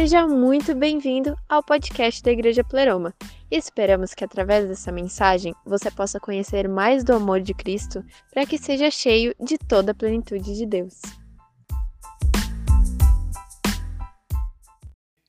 [0.00, 3.12] Seja muito bem-vindo ao podcast da Igreja Pleroma.
[3.50, 8.56] Esperamos que através dessa mensagem você possa conhecer mais do amor de Cristo para que
[8.56, 11.02] seja cheio de toda a plenitude de Deus.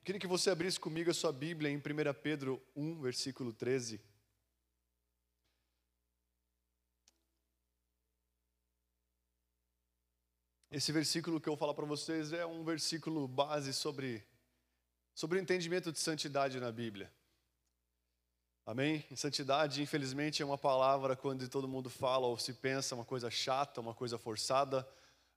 [0.05, 1.81] Queria que você abrisse comigo a sua Bíblia em 1
[2.21, 3.99] Pedro 1, versículo 13.
[10.69, 14.23] Esse versículo que eu vou falar para vocês é um versículo base sobre
[15.19, 17.11] sobre o entendimento de santidade na Bíblia.
[18.65, 19.03] Amém?
[19.13, 23.81] Santidade, infelizmente, é uma palavra quando todo mundo fala ou se pensa uma coisa chata,
[23.81, 24.87] uma coisa forçada,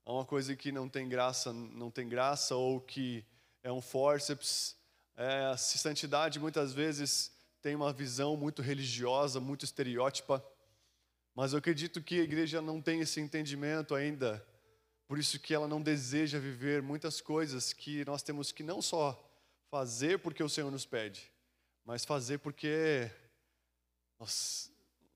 [0.07, 3.27] uma coisa que não tem graça, não tem graça ou que
[3.61, 4.77] é um forceps.
[5.17, 10.45] É, santidade muitas vezes tem uma visão muito religiosa, muito estereótipa,
[11.35, 14.47] mas eu acredito que a igreja não tem esse entendimento ainda,
[15.09, 19.29] por isso que ela não deseja viver muitas coisas que nós temos que não só
[19.73, 21.33] fazer porque o Senhor nos pede,
[21.83, 23.11] mas fazer porque
[24.21, 24.71] nós,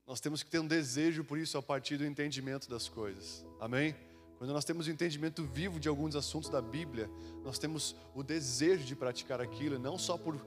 [0.07, 3.45] nós temos que ter um desejo por isso a partir do entendimento das coisas.
[3.61, 3.95] Amém?
[4.39, 7.07] Quando nós temos o um entendimento vivo de alguns assuntos da Bíblia,
[7.45, 10.43] nós temos o desejo de praticar aquilo, não só por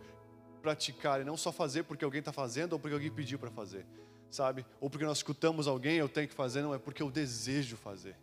[0.59, 3.85] praticar, e não só fazer porque alguém está fazendo ou porque alguém pediu para fazer,
[4.31, 4.65] sabe?
[4.81, 8.15] Ou porque nós escutamos alguém, eu tenho que fazer, não, é porque eu desejo fazer.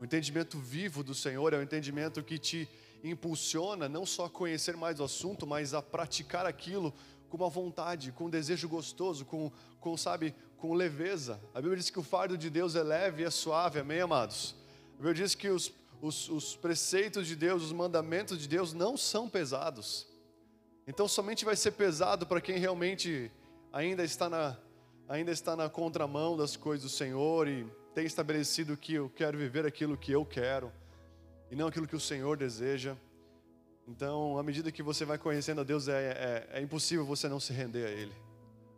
[0.00, 2.66] O entendimento vivo do Senhor é o entendimento que te
[3.04, 6.92] impulsiona não só a conhecer mais o assunto, mas a praticar aquilo
[7.28, 11.40] com uma vontade, com um desejo gostoso, com, com sabe, com leveza.
[11.52, 14.56] A Bíblia diz que o fardo de Deus é leve e é suave, amém, amados?
[14.94, 18.96] A Bíblia diz que os, os, os preceitos de Deus, os mandamentos de Deus não
[18.96, 20.06] são pesados.
[20.86, 23.30] Então somente vai ser pesado para quem realmente
[23.72, 24.56] ainda está na
[25.06, 29.66] ainda está na contramão das coisas do Senhor e tem estabelecido que eu quero viver
[29.66, 30.72] aquilo que eu quero
[31.54, 32.96] e não aquilo que o Senhor deseja.
[33.86, 37.38] Então, à medida que você vai conhecendo a Deus, é, é, é impossível você não
[37.38, 38.12] se render a Ele.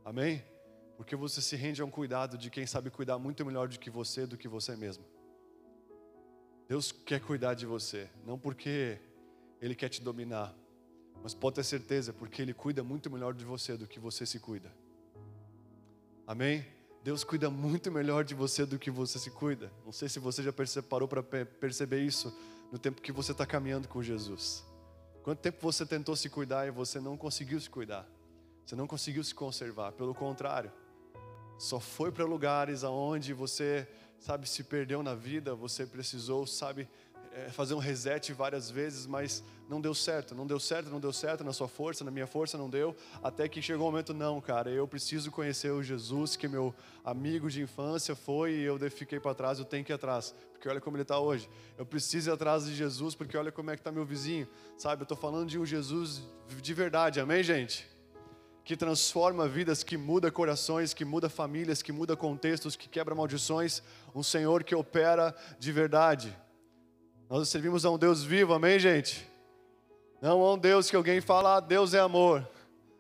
[0.05, 0.45] Amém?
[0.95, 3.89] Porque você se rende a um cuidado de quem sabe cuidar muito melhor do que
[3.89, 5.03] você, do que você mesmo.
[6.69, 8.99] Deus quer cuidar de você, não porque
[9.59, 10.55] Ele quer te dominar,
[11.23, 14.39] mas pode ter certeza, porque Ele cuida muito melhor de você do que você se
[14.39, 14.71] cuida.
[16.27, 16.63] Amém?
[17.03, 19.73] Deus cuida muito melhor de você do que você se cuida.
[19.83, 22.37] Não sei se você já parou para perceber isso
[22.71, 24.65] no tempo que você está caminhando com Jesus.
[25.23, 28.07] Quanto tempo você tentou se cuidar e você não conseguiu se cuidar?
[28.65, 29.93] Você não conseguiu se conservar.
[29.93, 30.73] Pelo contrário,
[31.59, 33.89] só foi para lugares aonde você,
[34.19, 36.89] sabe, se perdeu na vida, você precisou, sabe,
[37.37, 41.13] é, fazer um reset várias vezes, mas não deu certo, não deu certo, não deu
[41.13, 44.15] certo na sua força, na minha força não deu, até que chegou o um momento,
[44.15, 48.79] não, cara, eu preciso conhecer o Jesus que meu amigo de infância foi e eu
[48.91, 51.47] fiquei para trás, eu tenho que ir atrás, porque olha como ele está hoje.
[51.77, 54.49] Eu preciso ir atrás de Jesus, porque olha como é que está meu vizinho,
[54.79, 55.03] sabe?
[55.03, 56.23] Eu estou falando de um Jesus
[56.63, 57.87] de verdade, amém, gente?
[58.65, 63.83] Que transforma vidas, que muda corações, que muda famílias, que muda contextos, que quebra maldições,
[64.15, 66.35] um Senhor que opera de verdade.
[67.29, 69.29] Nós servimos a um Deus vivo, amém, gente?
[70.23, 72.49] Não a um Deus que alguém fala, ah, Deus é amor.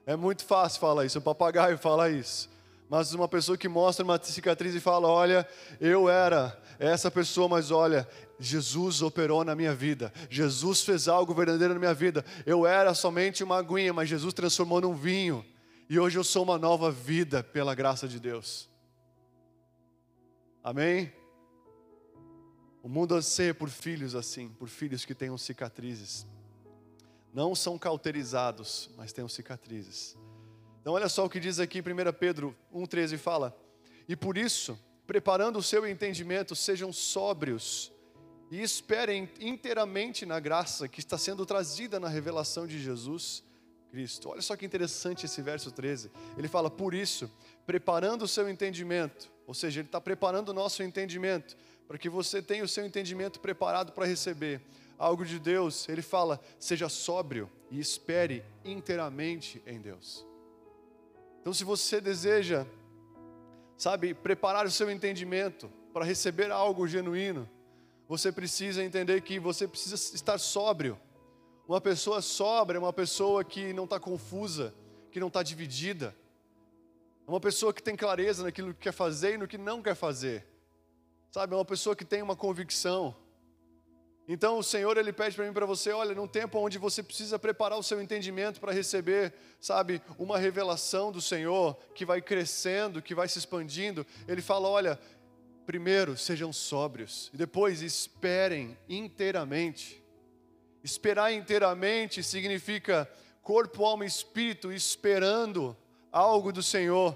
[0.04, 2.48] É muito fácil falar isso, o papagaio fala isso.
[2.88, 5.46] Mas uma pessoa que mostra uma cicatriz e fala: Olha,
[5.80, 11.74] eu era essa pessoa, mas olha, Jesus operou na minha vida, Jesus fez algo verdadeiro
[11.74, 12.24] na minha vida.
[12.44, 15.44] Eu era somente uma aguinha, mas Jesus transformou num vinho,
[15.90, 18.68] e hoje eu sou uma nova vida pela graça de Deus.
[20.62, 21.12] Amém?
[22.86, 26.24] O mundo anseia por filhos assim, por filhos que tenham cicatrizes.
[27.34, 30.16] Não são cauterizados, mas tenham cicatrizes.
[30.80, 33.58] Então, olha só o que diz aqui 1 Pedro 1,13: fala:
[34.08, 37.90] E por isso, preparando o seu entendimento, sejam sóbrios
[38.52, 43.42] e esperem inteiramente na graça que está sendo trazida na revelação de Jesus
[43.90, 44.28] Cristo.
[44.28, 46.08] Olha só que interessante esse verso 13.
[46.38, 47.28] Ele fala: Por isso,
[47.66, 52.42] preparando o seu entendimento, ou seja, ele está preparando o nosso entendimento para que você
[52.42, 54.60] tenha o seu entendimento preparado para receber
[54.98, 60.26] algo de Deus, ele fala: seja sóbrio e espere inteiramente em Deus.
[61.40, 62.66] Então, se você deseja,
[63.76, 67.48] sabe, preparar o seu entendimento para receber algo genuíno,
[68.08, 70.98] você precisa entender que você precisa estar sóbrio.
[71.68, 74.74] Uma pessoa sóbria é uma pessoa que não está confusa,
[75.10, 76.14] que não está dividida.
[77.26, 79.96] É uma pessoa que tem clareza naquilo que quer fazer e no que não quer
[79.96, 80.46] fazer.
[81.36, 83.14] Sabe, é uma pessoa que tem uma convicção.
[84.26, 87.38] Então o Senhor ele pede para mim para você, olha, num tempo onde você precisa
[87.38, 93.14] preparar o seu entendimento para receber, sabe, uma revelação do Senhor que vai crescendo, que
[93.14, 94.06] vai se expandindo.
[94.26, 94.98] Ele fala, olha,
[95.66, 100.02] primeiro sejam sóbrios e depois esperem inteiramente.
[100.82, 103.06] Esperar inteiramente significa
[103.42, 105.76] corpo, alma e espírito esperando
[106.10, 107.14] algo do Senhor,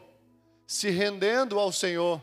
[0.67, 2.23] se rendendo ao Senhor.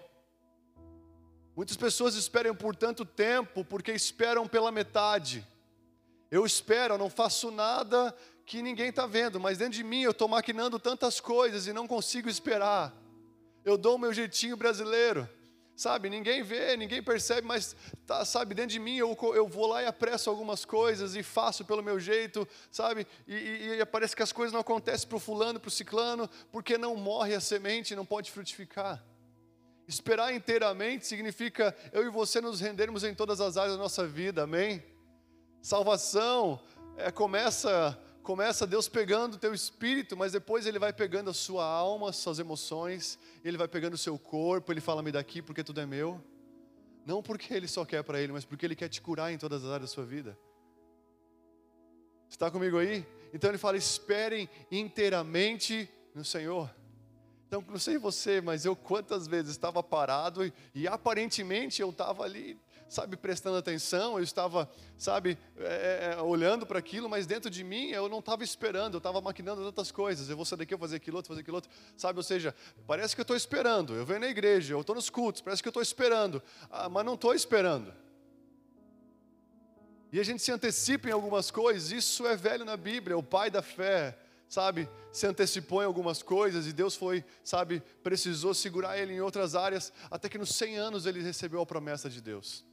[1.57, 5.43] Muitas pessoas esperam por tanto tempo porque esperam pela metade.
[6.29, 8.15] Eu espero, eu não faço nada
[8.45, 11.87] que ninguém está vendo, mas dentro de mim eu estou maquinando tantas coisas e não
[11.87, 12.93] consigo esperar.
[13.65, 15.27] Eu dou o meu jeitinho brasileiro,
[15.75, 16.11] sabe?
[16.11, 17.75] Ninguém vê, ninguém percebe, mas
[18.05, 21.65] tá, sabe, dentro de mim eu, eu vou lá e apresso algumas coisas e faço
[21.65, 23.07] pelo meu jeito, sabe?
[23.27, 26.29] E, e, e parece que as coisas não acontecem para o fulano, para o ciclano,
[26.51, 29.03] porque não morre a semente, não pode frutificar.
[29.87, 34.43] Esperar inteiramente significa eu e você nos rendermos em todas as áreas da nossa vida,
[34.43, 34.83] amém?
[35.61, 36.59] Salvação
[36.97, 37.97] é, começa
[38.27, 42.39] começa Deus pegando o teu espírito, mas depois Ele vai pegando a sua alma, suas
[42.39, 46.21] emoções, Ele vai pegando o seu corpo, Ele fala, me daqui porque tudo é meu.
[47.05, 49.63] Não porque Ele só quer para Ele, mas porque Ele quer te curar em todas
[49.63, 50.37] as áreas da sua vida.
[52.29, 53.07] Está comigo aí?
[53.33, 56.69] Então Ele fala, esperem inteiramente no Senhor.
[57.47, 62.23] Então, não sei você, mas eu quantas vezes estava parado e, e aparentemente eu estava
[62.23, 62.59] ali
[62.89, 67.89] sabe, prestando atenção, eu estava, sabe, é, é, olhando para aquilo, mas dentro de mim
[67.89, 70.29] eu não estava esperando, eu estava maquinando tantas coisas.
[70.29, 72.17] Eu vou sair daqui, eu vou fazer aquilo outro, fazer aquilo outro, sabe?
[72.17, 72.55] Ou seja,
[72.85, 73.93] parece que eu estou esperando.
[73.93, 77.05] Eu venho na igreja, eu estou nos cultos, parece que eu estou esperando, ah, mas
[77.05, 77.93] não estou esperando.
[80.11, 83.23] E a gente se antecipa em algumas coisas, isso é velho na Bíblia, é o
[83.23, 84.17] pai da fé,
[84.47, 89.55] sabe, se antecipou em algumas coisas e Deus foi, sabe, precisou segurar ele em outras
[89.55, 92.65] áreas, até que nos 100 anos ele recebeu a promessa de Deus.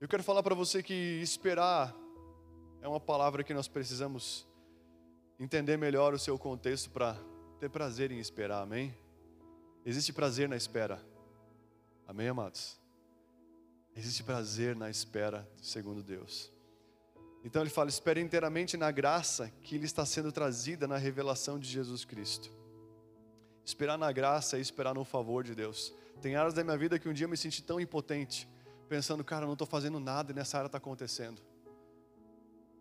[0.00, 1.94] Eu quero falar para você que esperar
[2.82, 4.46] é uma palavra que nós precisamos
[5.38, 7.16] entender melhor o seu contexto para
[7.58, 8.96] ter prazer em esperar, amém?
[9.84, 11.00] Existe prazer na espera,
[12.06, 12.78] amém, amados?
[13.94, 16.52] Existe prazer na espera, segundo Deus.
[17.46, 21.68] Então ele fala: espere inteiramente na graça que lhe está sendo trazida na revelação de
[21.68, 22.50] Jesus Cristo.
[23.64, 25.94] Esperar na graça é esperar no favor de Deus.
[26.20, 28.48] Tem áreas da minha vida que um dia eu me senti tão impotente,
[28.88, 31.40] pensando, cara, eu não estou fazendo nada e nessa área está acontecendo.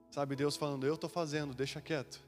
[0.09, 2.23] Sabe, Deus falando, eu estou fazendo, deixa quieto.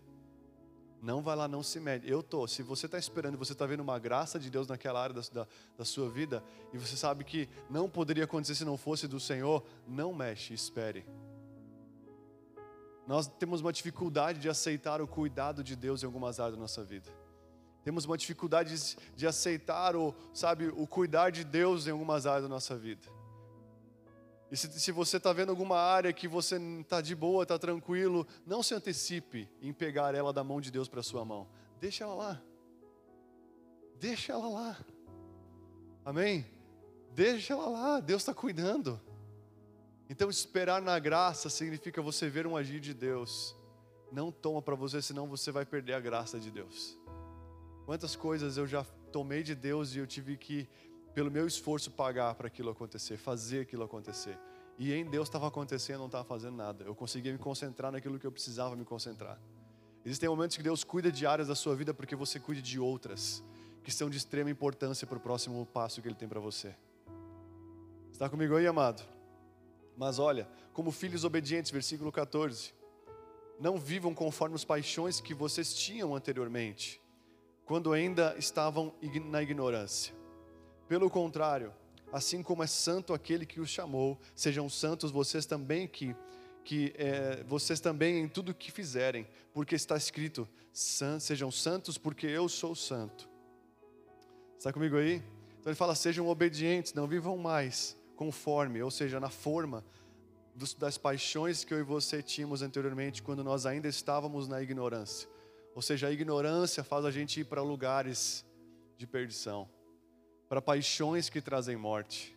[1.02, 2.08] Não vai lá, não se mede.
[2.08, 2.48] Eu estou.
[2.48, 5.48] Se você está esperando você está vendo uma graça de Deus naquela área da, da,
[5.76, 9.64] da, sua vida, e você sabe que não poderia acontecer se não fosse do Senhor,
[9.88, 11.04] não mexe, espere.
[13.08, 16.84] Nós temos uma dificuldade de aceitar o cuidado de Deus em algumas áreas da nossa
[16.84, 17.10] vida.
[17.82, 18.76] Temos uma dificuldade
[19.16, 23.08] de, aceitar o, sabe, o cuidar de Deus em algumas áreas da nossa vida.
[24.52, 28.28] E se, se você está vendo alguma área que você está de boa, está tranquilo,
[28.46, 31.48] não se antecipe em pegar ela da mão de Deus para sua mão.
[31.80, 32.42] Deixa ela lá.
[33.98, 34.78] Deixa ela lá.
[36.04, 36.46] Amém?
[37.14, 38.00] Deixa ela lá.
[38.02, 39.00] Deus está cuidando.
[40.10, 43.56] Então, esperar na graça significa você ver um agir de Deus.
[44.12, 46.98] Não toma para você, senão você vai perder a graça de Deus.
[47.86, 50.70] Quantas coisas eu já tomei de Deus e eu tive que
[51.18, 54.38] pelo meu esforço, pagar para aquilo acontecer, fazer aquilo acontecer.
[54.78, 56.84] E em Deus estava acontecendo, eu não estava fazendo nada.
[56.84, 59.42] Eu conseguia me concentrar naquilo que eu precisava me concentrar.
[60.06, 63.44] Existem momentos que Deus cuida de áreas da sua vida porque você cuida de outras,
[63.84, 66.76] que são de extrema importância para o próximo passo que Ele tem para você.
[68.12, 69.02] Está comigo aí, amado?
[69.98, 72.74] Mas olha, como filhos obedientes, versículo 14.
[73.60, 77.02] Não vivam conforme as paixões que vocês tinham anteriormente,
[77.66, 78.94] quando ainda estavam
[79.26, 80.14] na ignorância.
[80.88, 81.74] Pelo contrário,
[82.14, 86.16] assim como é santo aquele que os chamou, sejam santos vocês também que
[86.64, 92.50] que é, vocês também em tudo que fizerem, porque está escrito: sejam santos, porque eu
[92.50, 93.30] sou santo.
[94.58, 95.24] Está comigo aí?
[95.60, 99.86] Então ele fala: sejam obedientes, não vivam mais conforme, ou seja, na forma
[100.54, 105.30] dos, das paixões que eu e você tínhamos anteriormente, quando nós ainda estávamos na ignorância.
[105.74, 108.44] Ou seja, a ignorância faz a gente ir para lugares
[108.98, 109.70] de perdição
[110.48, 112.36] para paixões que trazem morte.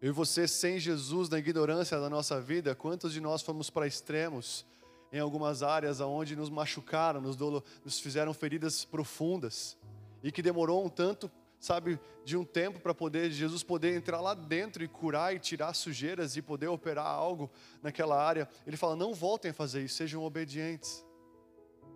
[0.00, 3.86] Eu e você, sem Jesus, na ignorância da nossa vida, quantos de nós fomos para
[3.86, 4.66] extremos
[5.12, 9.76] em algumas áreas onde nos machucaram, nos, dolo, nos fizeram feridas profundas
[10.22, 11.30] e que demorou um tanto,
[11.62, 15.72] sabe, de um tempo para poder Jesus poder entrar lá dentro e curar e tirar
[15.74, 17.48] sujeiras e poder operar algo
[17.80, 18.48] naquela área.
[18.66, 21.06] Ele fala: não voltem a fazer isso, sejam obedientes.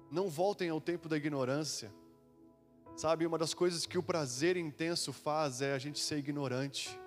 [0.08, 1.92] Não voltem ao tempo da ignorância.
[2.94, 6.98] Sabe, uma das coisas que o prazer intenso faz é a gente ser ignorante.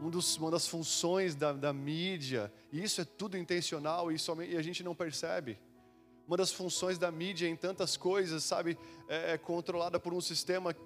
[0.00, 4.52] Um dos, uma das funções da, da mídia, e isso é tudo intencional e, somente,
[4.52, 5.58] e a gente não percebe.
[6.28, 10.76] Uma das funções da mídia em tantas coisas, sabe, é, é controlada por um sistema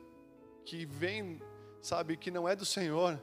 [0.64, 1.40] que vem,
[1.82, 3.20] sabe, que não é do Senhor.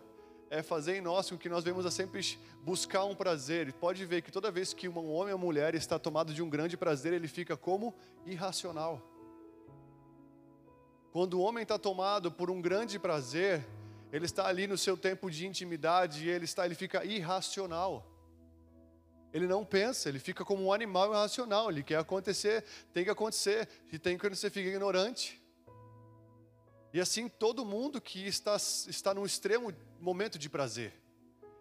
[0.49, 2.21] é fazer em nós com que nós vemos a sempre
[2.63, 3.73] buscar um prazer.
[3.73, 6.77] Pode ver que toda vez que um homem ou mulher está tomado de um grande
[6.77, 7.93] prazer, ele fica como
[8.25, 9.01] irracional.
[11.11, 13.65] Quando o homem está tomado por um grande prazer,
[14.11, 18.05] ele está ali no seu tempo de intimidade e ele está, ele fica irracional.
[19.33, 21.69] Ele não pensa, ele fica como um animal irracional.
[21.69, 22.63] Ele quer acontecer,
[22.93, 23.67] tem que acontecer.
[23.91, 25.41] E tem que você fica ignorante.
[26.93, 30.93] E assim todo mundo que está, está num extremo momento de prazer.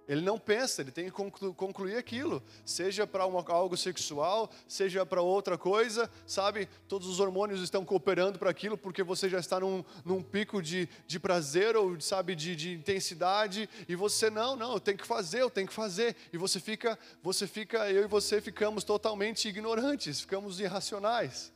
[0.08, 5.58] Ele não pensa, ele tem que concluir aquilo, seja para algo sexual, seja para outra
[5.58, 6.68] coisa, sabe?
[6.86, 10.88] Todos os hormônios estão cooperando para aquilo, porque você já está num, num pico de,
[11.08, 15.42] de prazer ou, sabe, de, de intensidade, e você, não, não, eu tenho que fazer,
[15.42, 20.20] eu tenho que fazer, e você fica, você fica, eu e você ficamos totalmente ignorantes,
[20.20, 21.52] ficamos irracionais.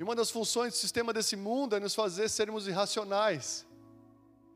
[0.00, 3.66] E uma das funções do sistema desse mundo é nos fazer sermos irracionais.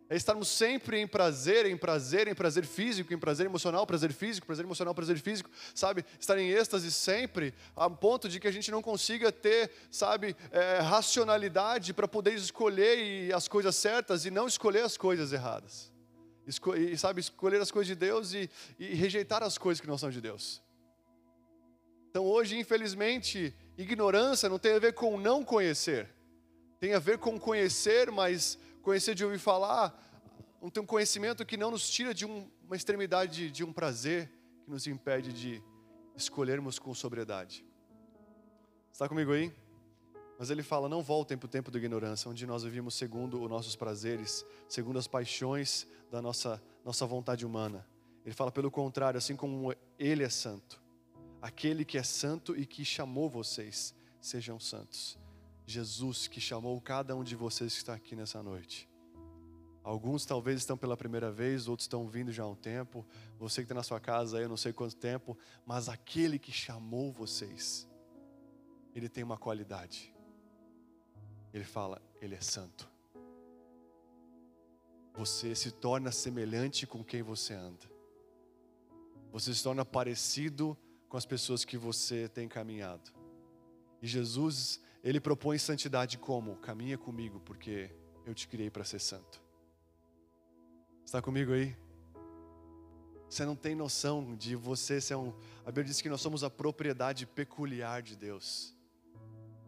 [0.08, 4.46] É estarmos sempre em prazer, em prazer, em prazer físico, em prazer emocional, prazer físico,
[4.46, 6.02] prazer emocional, prazer físico, sabe?
[6.18, 10.78] Estar em êxtase sempre, a ponto de que a gente não consiga ter, sabe, é,
[10.78, 15.92] racionalidade para poder escolher as coisas certas e não escolher as coisas erradas.
[16.46, 18.48] Esco e, sabe, escolher as coisas de Deus e,
[18.78, 20.62] e rejeitar as coisas que não são de Deus.
[22.08, 26.08] Então hoje, infelizmente, ignorância não tem a ver com não conhecer,
[26.78, 29.98] tem a ver com conhecer, mas conhecer de ouvir falar,
[30.60, 34.30] um, um conhecimento que não nos tira de um, uma extremidade de, de um prazer,
[34.64, 35.62] que nos impede de
[36.16, 37.64] escolhermos com sobriedade.
[38.92, 39.52] Está comigo aí?
[40.38, 43.50] Mas ele fala: não voltem para o tempo da ignorância, onde nós vivíamos segundo os
[43.50, 47.86] nossos prazeres, segundo as paixões da nossa, nossa vontade humana.
[48.24, 50.80] Ele fala, pelo contrário, assim como ele é santo,
[51.44, 55.18] aquele que é santo e que chamou vocês, sejam santos.
[55.66, 58.88] Jesus que chamou cada um de vocês que está aqui nessa noite.
[59.82, 63.04] Alguns talvez estão pela primeira vez, outros estão vindo já há um tempo.
[63.38, 65.36] Você que está na sua casa aí, eu não sei quanto tempo,
[65.66, 67.86] mas aquele que chamou vocês,
[68.94, 70.14] ele tem uma qualidade.
[71.52, 72.88] Ele fala, ele é santo.
[75.12, 77.84] Você se torna semelhante com quem você anda.
[79.30, 80.74] Você se torna parecido
[81.14, 83.12] com as pessoas que você tem caminhado.
[84.02, 86.56] E Jesus, ele propõe santidade como?
[86.56, 87.88] Caminha comigo, porque
[88.26, 89.40] eu te criei para ser santo.
[91.06, 91.76] Está comigo aí?
[93.28, 95.32] Você não tem noção de você ser um.
[95.60, 98.74] A Bíblia diz que nós somos a propriedade peculiar de Deus,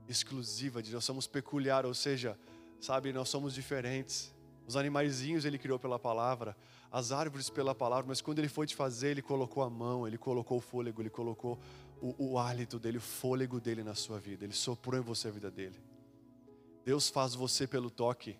[0.08, 1.04] exclusiva de Deus.
[1.04, 2.36] Somos peculiar, ou seja,
[2.80, 4.34] sabe, nós somos diferentes.
[4.66, 6.56] Os animaizinhos ele criou pela palavra,
[6.90, 10.18] as árvores pela palavra, mas quando ele foi te fazer, ele colocou a mão, ele
[10.18, 11.58] colocou o fôlego, ele colocou
[12.00, 15.30] o, o hálito dele, o fôlego dele na sua vida, ele soprou em você a
[15.30, 15.80] vida dele.
[16.84, 18.38] Deus faz você pelo toque.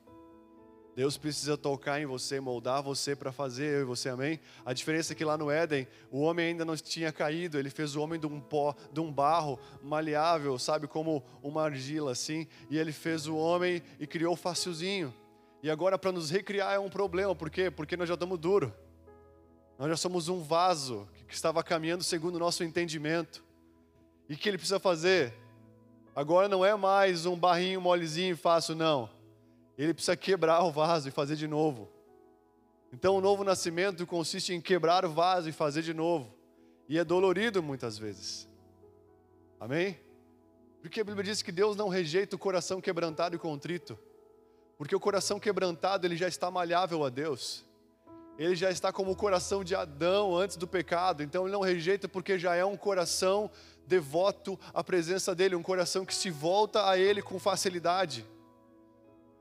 [0.95, 4.41] Deus precisa tocar em você, moldar você para fazer eu e você, amém?
[4.65, 7.95] A diferença é que lá no Éden, o homem ainda não tinha caído, ele fez
[7.95, 12.79] o homem de um pó, de um barro maleável, sabe, como uma argila assim, e
[12.79, 15.13] ele fez o homem e criou o facilzinho.
[15.67, 17.73] E agora para nos recriar é um problema, por quê?
[17.73, 18.73] Porque nós já estamos duro.
[19.77, 23.45] Nós já somos um vaso que estava caminhando segundo o nosso entendimento.
[24.29, 25.35] E o que ele precisa fazer?
[26.15, 29.11] Agora não é mais um barrinho molezinho fácil, não.
[29.77, 31.91] Ele precisa quebrar o vaso e fazer de novo.
[32.93, 36.33] Então o novo nascimento consiste em quebrar o vaso e fazer de novo.
[36.89, 38.49] E é dolorido muitas vezes.
[39.59, 39.99] Amém?
[40.81, 43.99] Porque a Bíblia diz que Deus não rejeita o coração quebrantado e contrito.
[44.77, 47.65] Porque o coração quebrantado, ele já está malhável a Deus.
[48.39, 51.23] Ele já está como o coração de Adão antes do pecado.
[51.23, 53.51] Então ele não rejeita porque já é um coração
[53.87, 58.27] devoto à presença dele, um coração que se volta a ele com facilidade.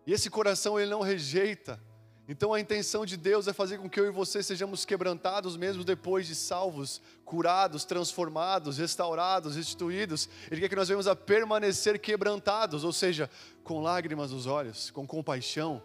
[0.08, 1.80] E esse coração ele não rejeita.
[2.28, 5.84] Então a intenção de Deus é fazer com que eu e você sejamos quebrantados mesmo
[5.84, 10.28] depois de salvos, curados, transformados, restaurados, restituídos.
[10.50, 13.30] Ele quer que nós venhamos a permanecer quebrantados, ou seja,
[13.64, 15.84] com lágrimas nos olhos, com compaixão.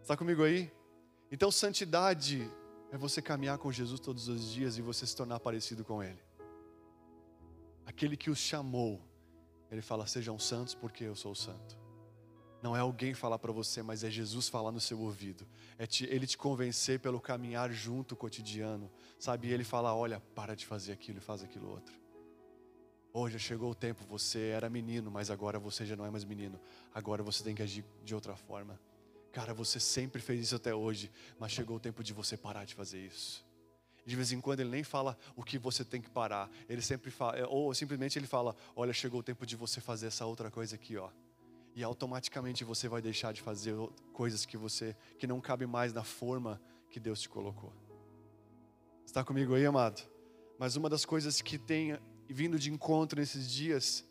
[0.00, 0.70] Está comigo aí?
[1.30, 2.48] Então santidade
[2.92, 6.22] é você caminhar com Jesus todos os dias e você se tornar parecido com Ele.
[7.84, 9.02] Aquele que os chamou,
[9.72, 11.87] Ele fala: sejam santos porque eu sou santo.
[12.60, 15.46] Não é alguém falar para você, mas é Jesus falar no seu ouvido.
[15.78, 18.90] É te, ele te convencer pelo caminhar junto cotidiano.
[19.18, 19.48] Sabe?
[19.48, 21.94] Ele fala: olha, para de fazer aquilo e faz aquilo outro.
[23.12, 26.24] Hoje já chegou o tempo, você era menino, mas agora você já não é mais
[26.24, 26.60] menino.
[26.92, 28.78] Agora você tem que agir de outra forma.
[29.32, 32.74] Cara, você sempre fez isso até hoje, mas chegou o tempo de você parar de
[32.74, 33.46] fazer isso.
[34.04, 36.50] De vez em quando ele nem fala o que você tem que parar.
[36.68, 40.26] Ele sempre fala, ou simplesmente ele fala: Olha, chegou o tempo de você fazer essa
[40.26, 41.10] outra coisa aqui, ó.
[41.78, 43.72] E automaticamente você vai deixar de fazer
[44.12, 47.72] coisas que você que não cabe mais na forma que Deus te colocou.
[49.06, 50.02] Está comigo aí, amado?
[50.58, 51.96] Mas uma das coisas que tem
[52.28, 54.04] vindo de encontro nesses dias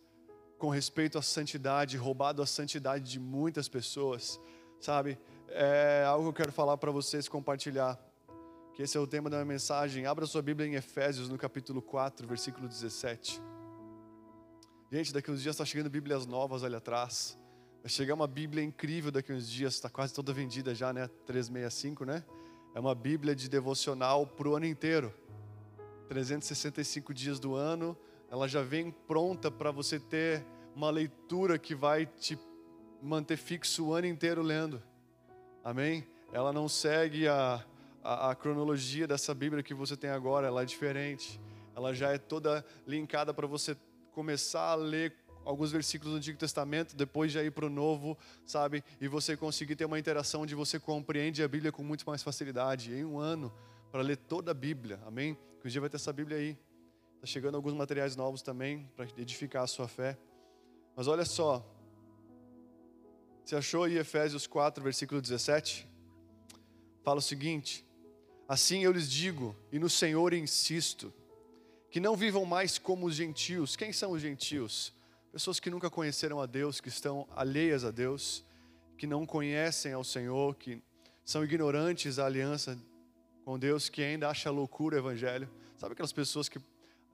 [0.57, 4.39] com respeito à santidade, roubado a santidade de muitas pessoas,
[4.79, 5.19] sabe?
[5.49, 7.99] É algo que eu quero falar para vocês, compartilhar.
[8.75, 10.05] Que esse é o tema da minha mensagem.
[10.05, 13.41] Abra sua Bíblia em Efésios, no capítulo 4, versículo 17.
[14.89, 17.37] Gente, daqui uns dias está chegando Bíblias novas ali atrás.
[17.87, 21.09] Vai chegar uma Bíblia incrível daqui uns dias, está quase toda vendida já, né?
[21.25, 22.21] 365, né?
[22.75, 25.13] É uma Bíblia de devocional para o ano inteiro.
[26.09, 27.97] 365 dias do ano,
[28.29, 32.37] ela já vem pronta para você ter uma leitura que vai te
[33.01, 34.83] manter fixo o ano inteiro lendo.
[35.63, 36.05] Amém?
[36.33, 37.65] Ela não segue a,
[38.03, 41.39] a, a, cronologia dessa Bíblia que você tem agora, ela é diferente.
[41.73, 43.77] Ela já é toda linkada para você
[44.11, 45.15] começar a ler
[45.47, 48.83] alguns versículos do Antigo Testamento, depois já ir para o Novo, sabe?
[48.99, 52.93] E você conseguir ter uma interação onde você compreende a Bíblia com muito mais facilidade.
[52.93, 53.51] Em um ano,
[53.89, 55.37] para ler toda a Bíblia, amém?
[55.61, 56.57] Que um dia vai ter essa Bíblia aí.
[57.15, 60.17] Está chegando alguns materiais novos também para edificar a sua fé.
[60.95, 61.65] Mas olha só.
[63.45, 65.87] Você achou aí Efésios 4, versículo 17?
[67.03, 67.87] Fala o seguinte:
[68.49, 71.13] Assim eu lhes digo, e no Senhor insisto,
[71.89, 73.77] que não vivam mais como os gentios.
[73.77, 74.96] Quem são os gentios?
[75.37, 78.43] Pessoas que nunca conheceram a Deus, que estão alheias a Deus,
[78.97, 80.81] que não conhecem ao Senhor, que
[81.23, 82.75] são ignorantes da aliança
[83.45, 85.47] com Deus, que ainda acha loucura o Evangelho.
[85.77, 86.59] Sabe aquelas pessoas que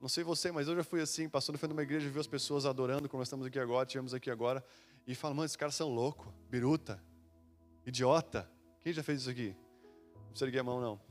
[0.01, 2.25] não sei você, mas eu já fui assim, passando frente de uma igreja, vi as
[2.25, 4.63] pessoas adorando, como nós estamos aqui agora, tivemos aqui agora,
[5.06, 7.03] e falam, mano, esses caras são loucos, biruta,
[7.86, 8.50] idiota.
[8.80, 9.53] Quem já fez isso aqui?
[10.15, 11.01] Não precisa erguer a mão, não.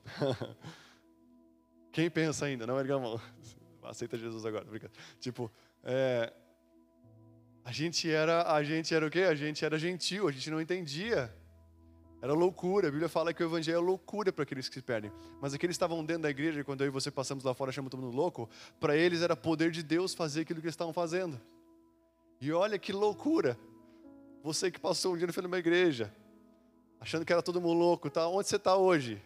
[1.92, 2.66] Quem pensa ainda?
[2.66, 3.20] Não ergue a mão.
[3.84, 4.92] Aceita Jesus agora, obrigado.
[5.20, 5.52] Tipo,
[5.84, 6.32] é,
[7.64, 9.20] a gente era, a gente era o quê?
[9.20, 11.32] A gente era gentil, a gente não entendia
[12.22, 12.86] era loucura.
[12.86, 15.10] A Bíblia fala que o evangelho é loucura para aqueles que se perdem.
[15.40, 17.90] Mas aqueles que estavam dentro da igreja, quando eu e você passamos lá fora, chamamos
[17.90, 18.48] todo mundo louco,
[18.78, 21.40] para eles era poder de Deus fazer aquilo que eles estavam fazendo.
[22.40, 23.58] E olha que loucura.
[24.44, 26.14] Você que passou um dia no fim de uma igreja,
[27.00, 28.28] achando que era todo mundo louco, tá?
[28.28, 29.20] Onde você está hoje?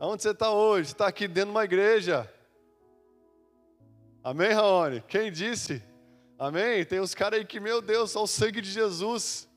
[0.00, 0.88] Aonde você está hoje?
[0.88, 2.28] Está aqui dentro de uma igreja.
[4.22, 5.00] Amém, Raoni?
[5.02, 5.80] Quem disse?
[6.38, 6.84] Amém?
[6.84, 9.48] Tem uns caras aí que, meu Deus, só o sangue de Jesus.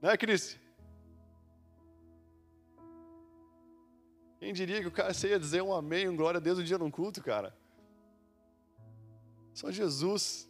[0.00, 0.58] Não é, Cris?
[4.38, 6.78] Quem diria que o cara ia dizer um amém, um glória a Deus um dia
[6.78, 7.54] num culto, cara?
[9.52, 10.48] Só Jesus.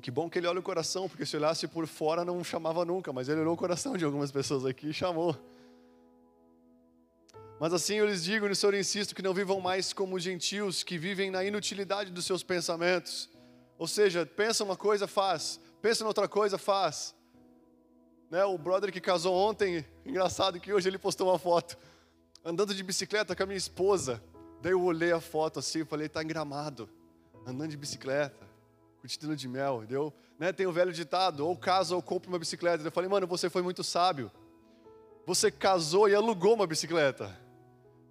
[0.00, 3.12] Que bom que ele olha o coração, porque se olhasse por fora não chamava nunca,
[3.12, 5.36] mas ele olhou o coração de algumas pessoas aqui e chamou.
[7.62, 10.98] Mas assim eu lhes digo, no Senhor insisto, que não vivam mais como gentios, que
[10.98, 13.30] vivem na inutilidade dos seus pensamentos.
[13.78, 17.14] Ou seja, pensa uma coisa, faz pensa em outra coisa, faz.
[18.30, 21.78] Né, o brother que casou ontem, engraçado que hoje ele postou uma foto,
[22.44, 24.22] andando de bicicleta com a minha esposa.
[24.60, 26.88] Daí eu olhei a foto assim e falei, tá engramado,
[27.46, 28.44] andando de bicicleta,
[29.00, 30.12] curtindo de mel, deu?
[30.36, 32.84] Né, tem o velho ditado, ou casa ou compra uma bicicleta.
[32.84, 34.30] Eu falei, mano, você foi muito sábio.
[35.26, 37.41] Você casou e alugou uma bicicleta.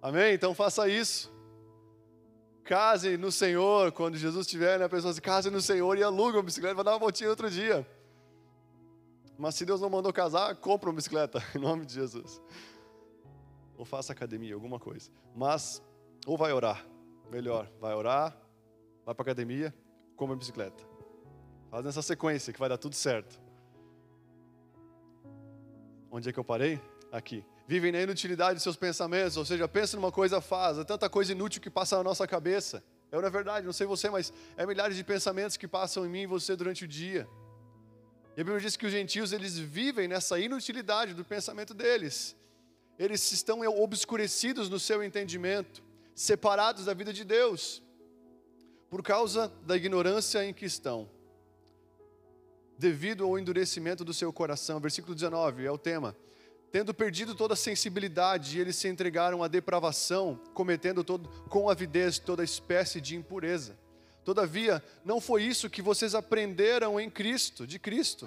[0.02, 0.34] Amém?
[0.34, 1.32] Então faça isso.
[2.64, 6.38] Case no Senhor, quando Jesus estiver, né, a pessoa se case no Senhor e aluga
[6.38, 7.86] uma bicicleta, vai dar uma voltinha outro dia.
[9.38, 12.42] Mas se Deus não mandou casar, compra uma bicicleta, em nome de Jesus.
[13.76, 15.10] Ou faça academia, alguma coisa.
[15.36, 15.80] Mas,
[16.26, 16.84] ou vai orar,
[17.30, 18.36] melhor, vai orar,
[19.04, 19.72] vai para academia,
[20.16, 20.82] compra uma bicicleta.
[21.70, 23.40] Faz nessa sequência que vai dar tudo certo.
[26.10, 26.80] Onde é que eu parei?
[27.10, 31.08] Aqui vivem na inutilidade de seus pensamentos, ou seja, pensa numa coisa, faz, é tanta
[31.08, 32.84] coisa inútil que passa na nossa cabeça.
[33.10, 36.22] É na verdade, não sei você, mas é milhares de pensamentos que passam em mim
[36.22, 37.26] e você durante o dia.
[38.36, 42.36] E a Bíblia diz que os gentios, eles vivem nessa inutilidade do pensamento deles.
[42.98, 45.82] Eles estão obscurecidos no seu entendimento,
[46.14, 47.82] separados da vida de Deus,
[48.90, 51.08] por causa da ignorância em que estão.
[52.76, 54.78] Devido ao endurecimento do seu coração.
[54.78, 56.14] Versículo 19 é o tema.
[56.72, 62.42] Tendo perdido toda a sensibilidade, eles se entregaram à depravação, cometendo todo, com avidez toda
[62.42, 63.78] espécie de impureza.
[64.24, 68.26] Todavia, não foi isso que vocês aprenderam em Cristo, de Cristo.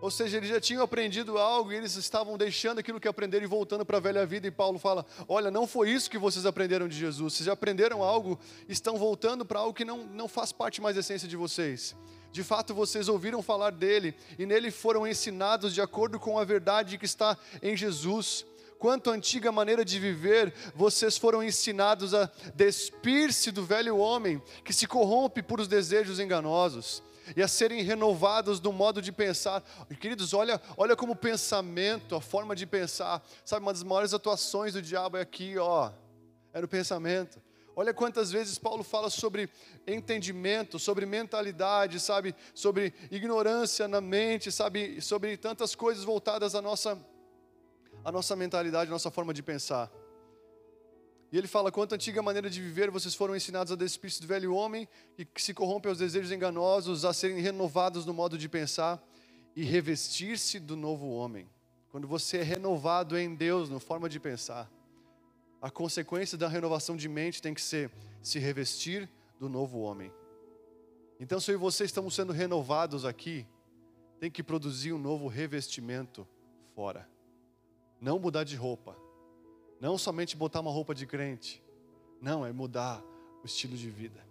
[0.00, 3.48] Ou seja, eles já tinham aprendido algo e eles estavam deixando aquilo que aprenderam e
[3.48, 4.46] voltando para a velha vida.
[4.46, 7.34] E Paulo fala: Olha, não foi isso que vocês aprenderam de Jesus.
[7.34, 11.00] Vocês já aprenderam algo, estão voltando para algo que não, não faz parte mais da
[11.00, 11.94] essência de vocês.
[12.32, 16.96] De fato, vocês ouviram falar dele e nele foram ensinados de acordo com a verdade
[16.96, 18.46] que está em Jesus.
[18.78, 24.86] quanto antiga maneira de viver vocês foram ensinados a despir-se do velho homem que se
[24.86, 27.02] corrompe por os desejos enganosos
[27.36, 29.62] e a serem renovados no modo de pensar.
[30.00, 34.74] Queridos, olha, olha como o pensamento, a forma de pensar, sabe, uma das maiores atuações
[34.74, 35.90] do diabo é aqui, ó,
[36.52, 37.40] é no pensamento.
[37.76, 39.48] Olha quantas vezes Paulo fala sobre
[39.86, 47.00] entendimento, sobre mentalidade, sabe, sobre ignorância na mente, sabe, sobre tantas coisas voltadas à nossa,
[48.04, 49.90] à nossa mentalidade, à nossa forma de pensar.
[51.32, 54.54] E ele fala: quanto antiga maneira de viver vocês foram ensinados a despir-se do velho
[54.54, 59.02] homem, e que se corrompe aos desejos enganosos, a serem renovados no modo de pensar
[59.54, 61.48] e revestir-se do novo homem.
[61.90, 64.70] Quando você é renovado em Deus, na forma de pensar,
[65.60, 67.90] a consequência da renovação de mente tem que ser
[68.22, 70.12] se revestir do novo homem.
[71.18, 73.46] Então, se eu e você estamos sendo renovados aqui,
[74.18, 76.26] tem que produzir um novo revestimento
[76.74, 77.08] fora.
[78.00, 78.96] Não mudar de roupa
[79.80, 81.62] não somente botar uma roupa de crente,
[82.20, 83.02] não, é mudar
[83.42, 84.24] o estilo de vida.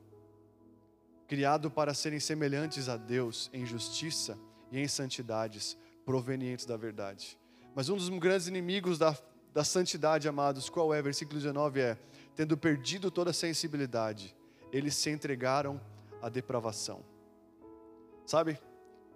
[1.28, 4.38] Criado para serem semelhantes a Deus em justiça
[4.72, 7.38] e em santidades provenientes da verdade.
[7.76, 9.18] Mas um dos grandes inimigos da,
[9.54, 11.02] da santidade, amados, qual é?
[11.02, 11.98] Versículo 19 é:
[12.36, 14.36] tendo perdido toda a sensibilidade,
[14.72, 15.82] eles se entregaram
[16.22, 17.04] à depravação.
[18.26, 18.60] Sabe?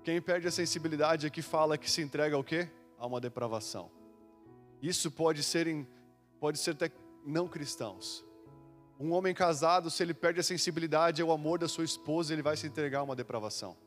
[0.04, 2.70] Quem perde a sensibilidade aqui fala que se entrega ao quê?
[2.98, 3.90] A uma depravação.
[4.82, 5.88] Isso pode ser em
[6.44, 6.92] pode ser até
[7.26, 8.22] não cristãos.
[9.00, 12.58] Um homem casado, se ele perde a sensibilidade ao amor da sua esposa, ele vai
[12.58, 13.78] se entregar a uma depravação.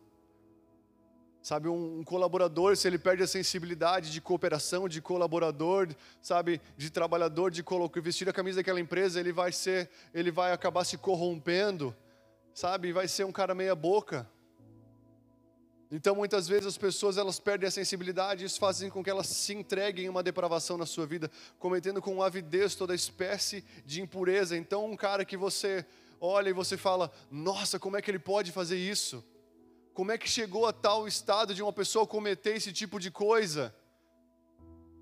[1.43, 6.89] Sabe, um, um, colaborador, se ele perde a sensibilidade de cooperação, de colaborador, sabe, de
[6.89, 7.63] trabalhador, de
[8.03, 11.95] vestir a camisa daquela empresa, ele vai ser, ele vai acabar se corrompendo,
[12.55, 14.27] sabe, vai ser um cara meia boca.
[15.91, 19.55] Então, muitas vezes as pessoas elas perdem a sensibilidade, isso faz com que elas se
[19.55, 24.57] entreguem a uma depravação na sua vida, cometendo com avidez toda espécie de impureza.
[24.57, 25.87] Então, um cara que você
[26.21, 29.25] olha e você fala: "Nossa, como é que ele pode fazer isso?
[29.95, 33.75] Como é que chegou a tal estado de uma pessoa cometer esse tipo de coisa?"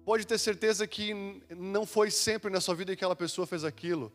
[0.05, 1.14] Pode ter certeza que
[1.49, 4.12] não foi sempre na sua vida que aquela pessoa fez aquilo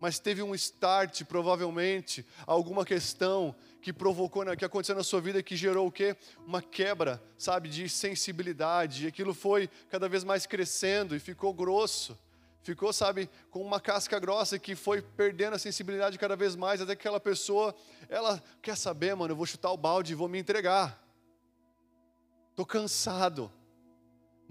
[0.00, 5.56] mas teve um start, provavelmente, alguma questão que provocou, que aconteceu na sua vida que
[5.56, 6.16] gerou o quê?
[6.46, 9.04] Uma quebra, sabe, de sensibilidade.
[9.04, 12.18] E aquilo foi cada vez mais crescendo e ficou grosso.
[12.62, 16.96] Ficou, sabe, com uma casca grossa que foi perdendo a sensibilidade cada vez mais, até
[16.96, 17.74] que aquela pessoa,
[18.08, 20.98] ela quer saber, mano, eu vou chutar o balde e vou me entregar.
[22.50, 23.52] Estou cansado.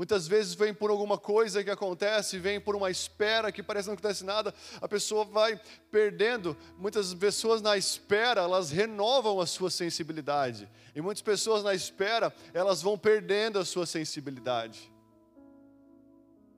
[0.03, 3.93] Muitas vezes vem por alguma coisa que acontece, vem por uma espera que parece não
[3.93, 5.57] acontece nada, a pessoa vai
[5.89, 6.57] perdendo.
[6.77, 10.69] Muitas pessoas na espera, elas renovam a sua sensibilidade.
[10.93, 14.91] E muitas pessoas na espera, elas vão perdendo a sua sensibilidade.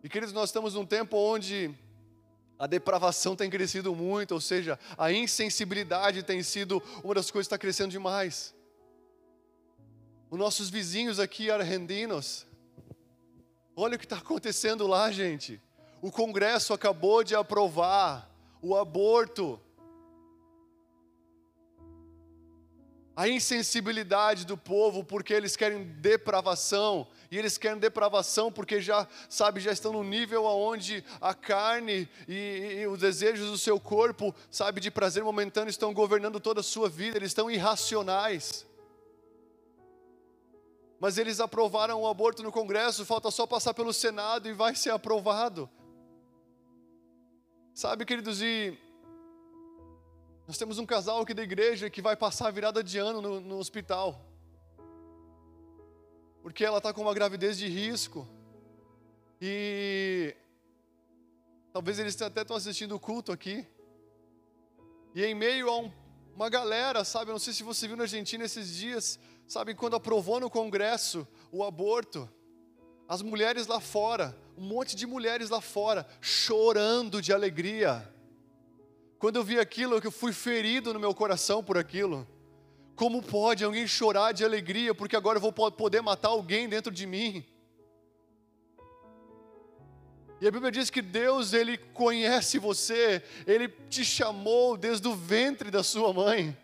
[0.03, 1.71] E queridos, nós estamos num tempo onde
[2.57, 7.53] a depravação tem crescido muito, ou seja, a insensibilidade tem sido uma das coisas que
[7.53, 8.55] está crescendo demais.
[10.31, 12.47] Os nossos vizinhos aqui argendinos,
[13.77, 15.61] Olha o que está acontecendo lá, gente.
[16.01, 19.59] O Congresso acabou de aprovar o aborto.
[23.13, 29.59] A insensibilidade do povo, porque eles querem depravação, e eles querem depravação porque já, sabe,
[29.59, 34.79] já estão no nível aonde a carne e, e os desejos do seu corpo, sabe,
[34.79, 38.65] de prazer momentâneo estão governando toda a sua vida, eles estão irracionais
[41.05, 44.89] mas eles aprovaram o aborto no Congresso, falta só passar pelo Senado e vai ser
[44.89, 45.69] aprovado.
[47.75, 48.75] Sabe, queridos, e
[50.47, 53.39] nós temos um casal aqui da igreja que vai passar a virada de ano no,
[53.39, 54.19] no hospital,
[56.41, 58.27] porque ela está com uma gravidez de risco,
[59.39, 60.35] e
[61.71, 63.63] talvez eles até estão assistindo o culto aqui,
[65.13, 65.91] e em meio a um,
[66.33, 69.95] uma galera, sabe, eu não sei se você viu na Argentina esses dias, Sabe, quando
[69.95, 72.29] aprovou no Congresso o aborto,
[73.07, 78.11] as mulheres lá fora, um monte de mulheres lá fora, chorando de alegria.
[79.19, 82.27] Quando eu vi aquilo, eu fui ferido no meu coração por aquilo.
[82.95, 87.05] Como pode alguém chorar de alegria porque agora eu vou poder matar alguém dentro de
[87.05, 87.45] mim?
[90.41, 95.71] E a Bíblia diz que Deus, Ele conhece você, Ele te chamou desde o ventre
[95.71, 96.57] da sua mãe.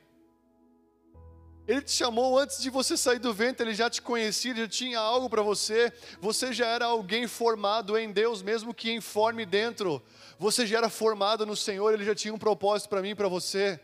[1.71, 4.67] Ele te chamou antes de você sair do ventre, ele já te conhecia, ele já
[4.67, 5.89] tinha algo para você.
[6.19, 10.03] Você já era alguém formado em Deus, mesmo que informe dentro.
[10.37, 13.29] Você já era formado no Senhor, ele já tinha um propósito para mim e para
[13.29, 13.79] você.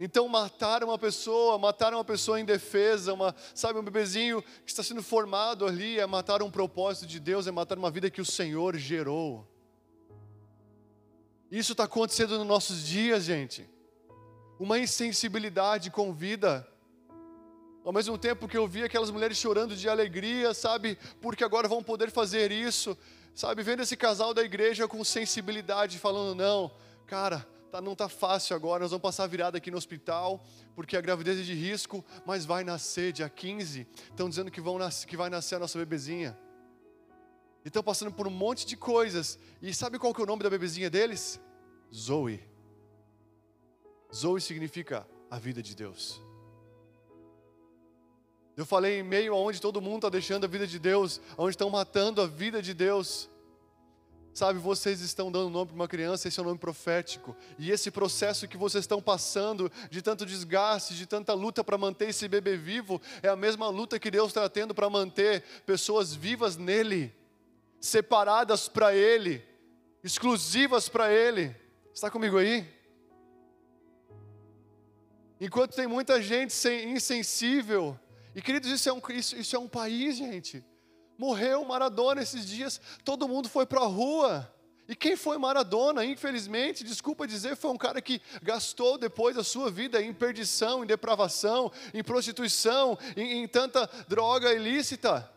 [0.00, 5.04] Então matar uma pessoa, matar uma pessoa indefesa, uma, sabe, um bebezinho que está sendo
[5.04, 8.76] formado ali, é matar um propósito de Deus, é matar uma vida que o Senhor
[8.76, 9.46] gerou.
[11.48, 13.75] Isso está acontecendo nos nossos dias, gente.
[14.58, 16.66] Uma insensibilidade com vida.
[17.84, 21.82] Ao mesmo tempo que eu vi aquelas mulheres chorando de alegria, sabe, porque agora vão
[21.82, 22.98] poder fazer isso,
[23.34, 26.72] sabe, vendo esse casal da igreja com sensibilidade, falando: não,
[27.06, 31.00] cara, tá, não está fácil agora, nós vamos passar virada aqui no hospital, porque a
[31.00, 33.86] gravidez é de risco, mas vai nascer dia 15.
[34.10, 36.36] Estão dizendo que, vão que vai nascer a nossa bebezinha.
[37.64, 39.38] E estão passando por um monte de coisas.
[39.60, 41.40] E sabe qual que é o nome da bebezinha deles?
[41.94, 42.55] Zoe.
[44.14, 46.20] Zoe significa a vida de Deus.
[48.56, 51.68] Eu falei em meio aonde todo mundo está deixando a vida de Deus, onde estão
[51.68, 53.28] matando a vida de Deus.
[54.32, 57.36] Sabe, vocês estão dando nome para uma criança, esse é o um nome profético.
[57.58, 62.08] E esse processo que vocês estão passando, de tanto desgaste, de tanta luta para manter
[62.08, 66.56] esse bebê vivo, é a mesma luta que Deus está tendo para manter pessoas vivas
[66.56, 67.14] nele,
[67.80, 69.42] separadas para Ele,
[70.02, 71.54] exclusivas para Ele.
[71.94, 72.75] Está comigo aí?
[75.40, 76.54] Enquanto tem muita gente
[76.86, 77.98] insensível,
[78.34, 80.64] e queridos, isso é um, isso, isso é um país, gente
[81.18, 84.52] Morreu Maradona esses dias, todo mundo foi para a rua.
[84.88, 89.68] E quem foi Maradona, infelizmente, desculpa dizer, foi um cara que gastou depois a sua
[89.70, 95.28] vida em perdição, em depravação, em prostituição, em, em tanta droga ilícita.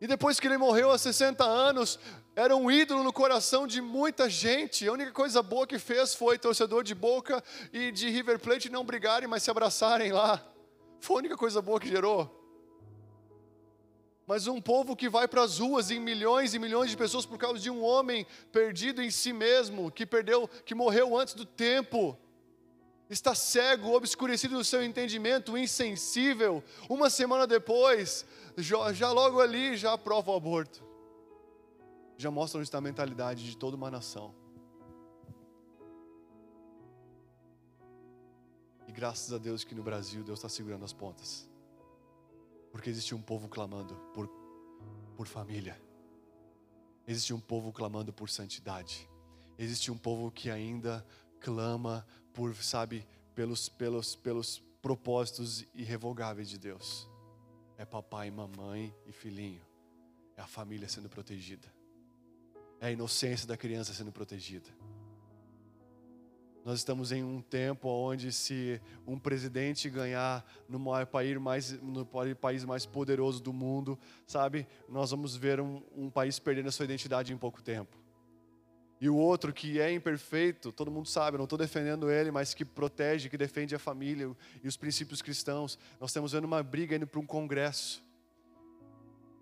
[0.00, 1.98] E depois que ele morreu aos 60 anos,
[2.34, 4.86] era um ídolo no coração de muita gente.
[4.86, 8.84] A única coisa boa que fez foi torcedor de Boca e de River Plate não
[8.84, 10.44] brigarem, mas se abraçarem lá.
[11.00, 12.36] Foi a única coisa boa que gerou
[14.26, 17.38] mas um povo que vai para as ruas em milhões e milhões de pessoas por
[17.38, 22.18] causa de um homem perdido em si mesmo, que perdeu, que morreu antes do tempo.
[23.08, 26.62] Está cego, obscurecido no seu entendimento, insensível.
[26.88, 30.84] Uma semana depois, já, já logo ali, já aprova o aborto.
[32.18, 34.34] Já mostra onde está a mentalidade de toda uma nação.
[38.88, 41.48] E graças a Deus que no Brasil Deus está segurando as pontas.
[42.72, 44.28] Porque existe um povo clamando por,
[45.16, 45.80] por família.
[47.06, 49.08] Existe um povo clamando por santidade.
[49.56, 51.06] Existe um povo que ainda
[51.40, 52.04] clama
[52.36, 57.08] por, sabe, pelos, pelos, pelos propósitos irrevogáveis de Deus.
[57.78, 59.62] É papai, mamãe e filhinho.
[60.36, 61.66] É a família sendo protegida.
[62.78, 64.68] É a inocência da criança sendo protegida.
[66.62, 72.04] Nós estamos em um tempo onde se um presidente ganhar no maior país mais, no
[72.04, 76.84] país mais poderoso do mundo, sabe, nós vamos ver um, um país perdendo a sua
[76.84, 77.96] identidade em pouco tempo.
[79.00, 82.64] E o outro que é imperfeito, todo mundo sabe, não estou defendendo ele, mas que
[82.64, 85.78] protege, que defende a família e os princípios cristãos.
[86.00, 88.02] Nós estamos vendo uma briga indo para um congresso,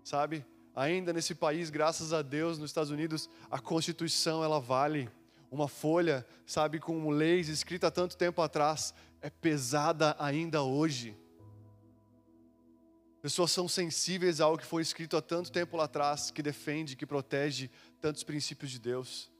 [0.03, 0.45] sabe?
[0.75, 5.09] Ainda nesse país, graças a Deus, nos Estados Unidos, a Constituição ela vale
[5.49, 11.17] uma folha, sabe, com leis escrita há tanto tempo atrás, é pesada ainda hoje.
[13.21, 16.95] Pessoas são sensíveis a algo que foi escrito há tanto tempo lá atrás, que defende,
[16.95, 19.31] que protege tantos princípios de Deus.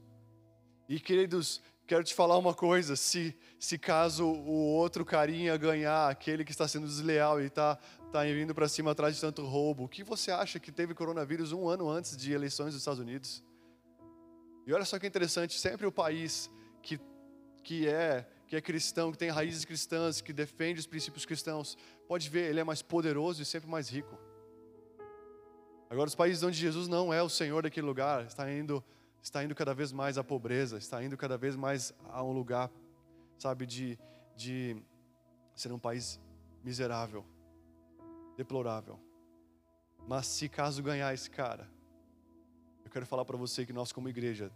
[0.88, 6.43] E queridos, quero te falar uma coisa: se, se caso o outro carinha ganhar, aquele
[6.43, 7.78] que está sendo desleal e está
[8.12, 11.52] tá vindo para cima atrás de tanto roubo, o que você acha que teve coronavírus
[11.52, 13.43] um ano antes de eleições dos Estados Unidos?
[14.65, 16.50] E olha só que interessante, sempre o país
[16.82, 17.00] que,
[17.63, 22.30] que é que é cristão, que tem raízes cristãs, que defende os princípios cristãos, pode
[22.30, 24.17] ver, ele é mais poderoso e sempre mais rico.
[25.89, 28.84] Agora, os países onde Jesus não é o Senhor daquele lugar, está indo,
[29.26, 32.72] está indo cada vez mais à pobreza, está indo cada vez mais a um lugar,
[33.40, 33.98] sabe, de,
[34.36, 34.78] de
[35.56, 36.20] ser um país
[36.64, 37.26] miserável,
[38.38, 39.00] deplorável.
[40.08, 41.68] Mas se caso ganhar esse cara,
[42.96, 44.50] quero falar para você que nós, como igreja,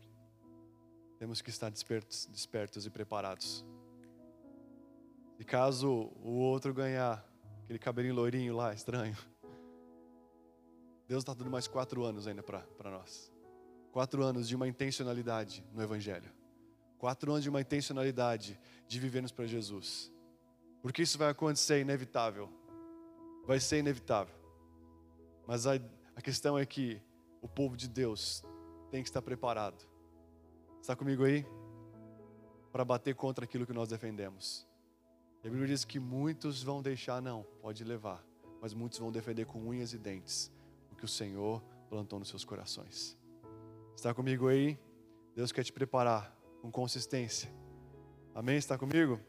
[1.18, 3.66] temos que estar despertos, despertos e preparados.
[5.38, 7.28] E caso o outro ganhar,
[7.64, 9.18] aquele cabelinho loirinho lá, estranho,
[11.06, 13.30] Deus está dando mais quatro anos ainda para nós.
[14.00, 16.32] Quatro anos de uma intencionalidade no Evangelho.
[16.98, 18.58] Quatro anos de uma intencionalidade
[18.88, 20.10] de vivermos para Jesus.
[20.82, 22.50] Porque isso vai acontecer, é inevitável.
[23.46, 24.34] Vai ser inevitável.
[25.46, 25.72] Mas a,
[26.16, 27.02] a questão é que
[27.42, 28.42] o povo de Deus
[28.90, 29.86] tem que estar preparado.
[30.82, 31.46] Está comigo aí?
[32.72, 34.66] Para bater contra aquilo que nós defendemos.
[35.44, 38.26] A Bíblia diz que muitos vão deixar, não, pode levar,
[38.62, 40.50] mas muitos vão defender com unhas e dentes
[40.90, 43.19] o que o Senhor plantou nos seus corações.
[44.00, 44.80] Está comigo aí?
[45.36, 47.52] Deus quer te preparar com consistência
[48.34, 48.56] Amém?
[48.56, 49.20] Está comigo?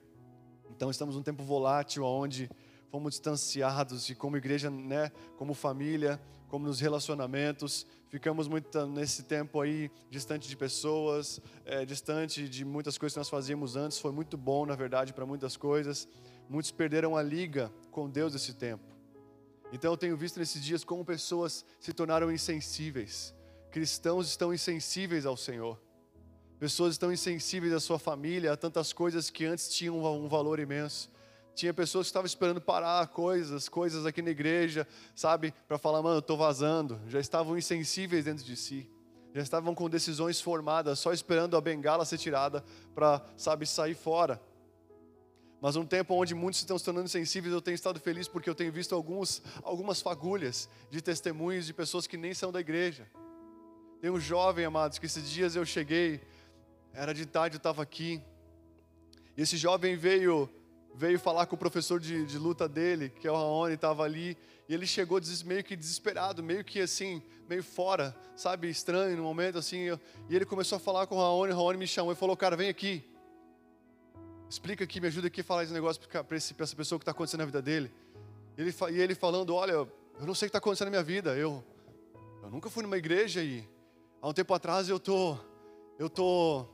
[0.70, 2.48] Então estamos num tempo volátil onde
[2.88, 9.60] fomos distanciados e como igreja, né, como família, como nos relacionamentos, ficamos muito nesse tempo
[9.60, 13.98] aí distante de pessoas, é, distante de muitas coisas que nós fazíamos antes.
[13.98, 16.06] Foi muito bom, na verdade, para muitas coisas.
[16.48, 18.84] Muitos perderam a liga com Deus esse tempo.
[19.72, 23.34] Então eu tenho visto nesses dias como pessoas se tornaram insensíveis.
[23.70, 25.80] Cristãos estão insensíveis ao Senhor.
[26.58, 31.10] Pessoas estão insensíveis à sua família, a tantas coisas que antes tinham um valor imenso.
[31.54, 36.16] Tinha pessoas que estavam esperando parar coisas, coisas aqui na igreja, sabe, para falar, mano,
[36.16, 37.00] eu estou vazando.
[37.06, 38.90] Já estavam insensíveis dentro de si.
[39.32, 44.42] Já estavam com decisões formadas, só esperando a bengala ser tirada para, sabe, sair fora.
[45.60, 48.54] Mas um tempo onde muitos estão se tornando sensíveis, eu tenho estado feliz porque eu
[48.54, 53.06] tenho visto alguns, algumas fagulhas de testemunhos de pessoas que nem são da igreja.
[54.00, 56.22] Tem um jovem, amados, que esses dias eu cheguei,
[56.94, 58.18] era de tarde, eu estava aqui,
[59.36, 60.48] e esse jovem veio
[60.94, 64.36] veio falar com o professor de, de luta dele, que é o Raoni, estava ali,
[64.68, 69.58] e ele chegou meio que desesperado, meio que assim, meio fora, sabe, estranho no momento
[69.58, 72.36] assim, e ele começou a falar com o Raoni, o Raoni me chamou e falou,
[72.36, 73.04] cara, vem aqui,
[74.48, 77.40] explica aqui, me ajuda aqui a falar esse negócio para essa pessoa que está acontecendo
[77.40, 77.92] na vida dele.
[78.56, 79.88] Ele, e ele falando, olha, eu
[80.20, 81.62] não sei o que está acontecendo na minha vida, eu,
[82.42, 83.66] eu nunca fui numa igreja e
[84.22, 85.36] há um tempo atrás eu tô,
[85.98, 86.66] eu tô,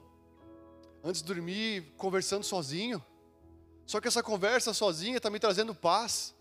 [1.03, 3.03] antes de dormir, conversando sozinho,
[3.87, 6.35] só que essa conversa sozinha está me trazendo paz.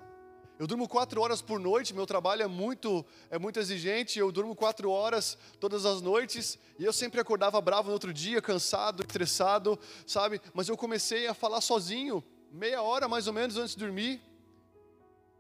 [0.58, 4.56] Eu durmo quatro horas por noite, meu trabalho é muito, é muito exigente, eu durmo
[4.56, 9.78] quatro horas todas as noites, e eu sempre acordava bravo no outro dia, cansado, estressado,
[10.08, 10.42] sabe?
[10.54, 14.22] Mas eu comecei a falar sozinho, meia hora mais ou menos antes de dormir.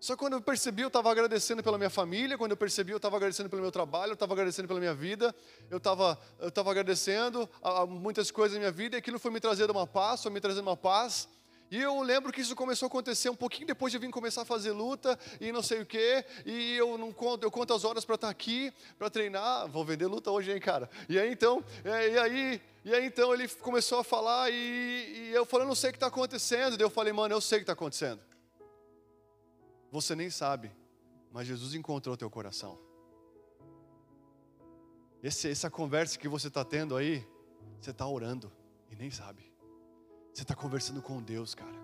[0.05, 3.15] Só quando eu percebi, eu estava agradecendo pela minha família, quando eu percebi, eu estava
[3.15, 5.33] agradecendo pelo meu trabalho, eu estava agradecendo pela minha vida,
[5.67, 9.31] eu estava eu tava agradecendo a, a muitas coisas na minha vida, e aquilo foi
[9.31, 11.27] me trazendo uma paz, foi me trazendo uma paz,
[11.71, 14.43] e eu lembro que isso começou a acontecer um pouquinho depois de eu vir começar
[14.43, 16.23] a fazer luta e não sei o quê.
[16.45, 19.67] E eu não conto, eu conto as horas para estar tá aqui, para treinar.
[19.69, 20.87] Vou vender luta hoje, hein, cara?
[21.09, 25.31] E aí então, é, e aí, e aí então ele começou a falar e, e
[25.33, 26.77] eu falei, não sei o que está acontecendo.
[26.77, 28.21] Daí eu falei, mano, eu sei o que está acontecendo.
[29.95, 30.73] Você nem sabe,
[31.31, 32.77] mas Jesus encontrou teu coração.
[35.23, 37.25] Esse, essa conversa que você está tendo aí,
[37.79, 38.51] você está orando
[38.91, 39.49] e nem sabe.
[40.33, 41.79] Você está conversando com Deus, cara.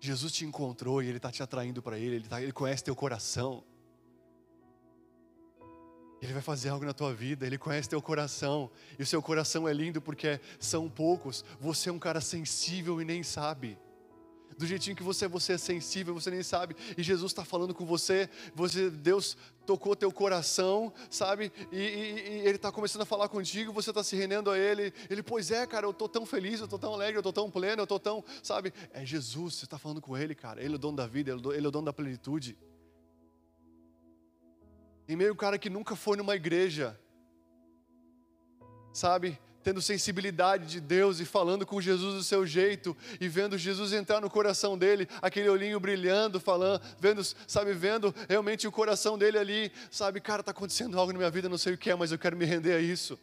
[0.00, 2.96] Jesus te encontrou e Ele está te atraindo para Ele, ele, tá, ele conhece teu
[2.96, 3.62] coração.
[6.22, 9.68] Ele vai fazer algo na tua vida, Ele conhece teu coração, e o seu coração
[9.68, 11.44] é lindo porque são poucos.
[11.60, 13.78] Você é um cara sensível e nem sabe
[14.56, 17.84] do jeitinho que você, você é sensível, você nem sabe, e Jesus está falando com
[17.84, 23.28] você, você, Deus tocou teu coração, sabe, e, e, e Ele está começando a falar
[23.28, 26.60] contigo, você está se rendendo a Ele, Ele, pois é, cara, eu estou tão feliz,
[26.60, 29.64] eu estou tão alegre, eu estou tão pleno, eu estou tão, sabe, é Jesus, você
[29.64, 31.84] está falando com Ele, cara, Ele é o dono da vida, Ele é o dono
[31.84, 32.56] da plenitude.
[35.08, 36.98] E meio cara que nunca foi numa igreja,
[38.92, 43.92] sabe, tendo sensibilidade de Deus e falando com Jesus do seu jeito e vendo Jesus
[43.92, 49.36] entrar no coração dele, aquele olhinho brilhando, falando, vendo, sabe, vendo realmente o coração dele
[49.36, 52.12] ali, sabe, cara, está acontecendo algo na minha vida, não sei o que é, mas
[52.12, 53.18] eu quero me render a isso.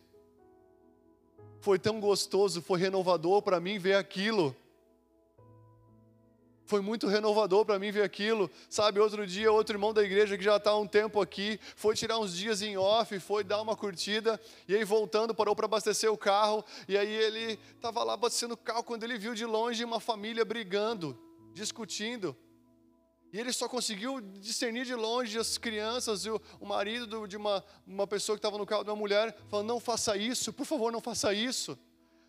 [1.62, 4.54] Foi tão gostoso, foi renovador para mim ver aquilo.
[6.74, 8.50] Foi muito renovador para mim ver aquilo.
[8.68, 11.94] Sabe, outro dia, outro irmão da igreja que já está há um tempo aqui, foi
[11.94, 16.12] tirar uns dias em off, foi dar uma curtida, e aí voltando, parou para abastecer
[16.12, 19.86] o carro, e aí ele estava lá abastecendo o carro quando ele viu de longe
[19.86, 21.16] uma família brigando,
[21.54, 22.36] discutindo.
[23.32, 27.64] E ele só conseguiu discernir de longe as crianças e o, o marido de uma,
[27.86, 30.92] uma pessoa que estava no carro de uma mulher, falando: Não faça isso, por favor,
[30.92, 31.78] não faça isso.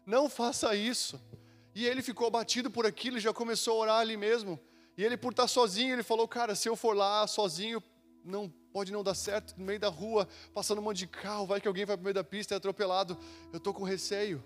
[0.05, 1.19] Não faça isso.
[1.75, 4.61] E ele ficou abatido por aquilo, já começou a orar ali mesmo.
[4.97, 7.83] E ele, por estar sozinho, ele falou: Cara, se eu for lá sozinho,
[8.25, 11.61] não pode não dar certo, no meio da rua, passando um monte de carro, vai
[11.61, 13.19] que alguém vai para o meio da pista e é atropelado.
[13.53, 14.43] Eu estou com receio.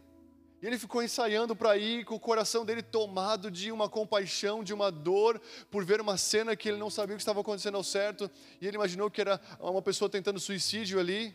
[0.61, 4.75] E ele ficou ensaiando para ir, com o coração dele tomado de uma compaixão, de
[4.75, 7.85] uma dor, por ver uma cena que ele não sabia o que estava acontecendo ao
[7.85, 8.29] certo.
[8.61, 11.35] E ele imaginou que era uma pessoa tentando suicídio ali.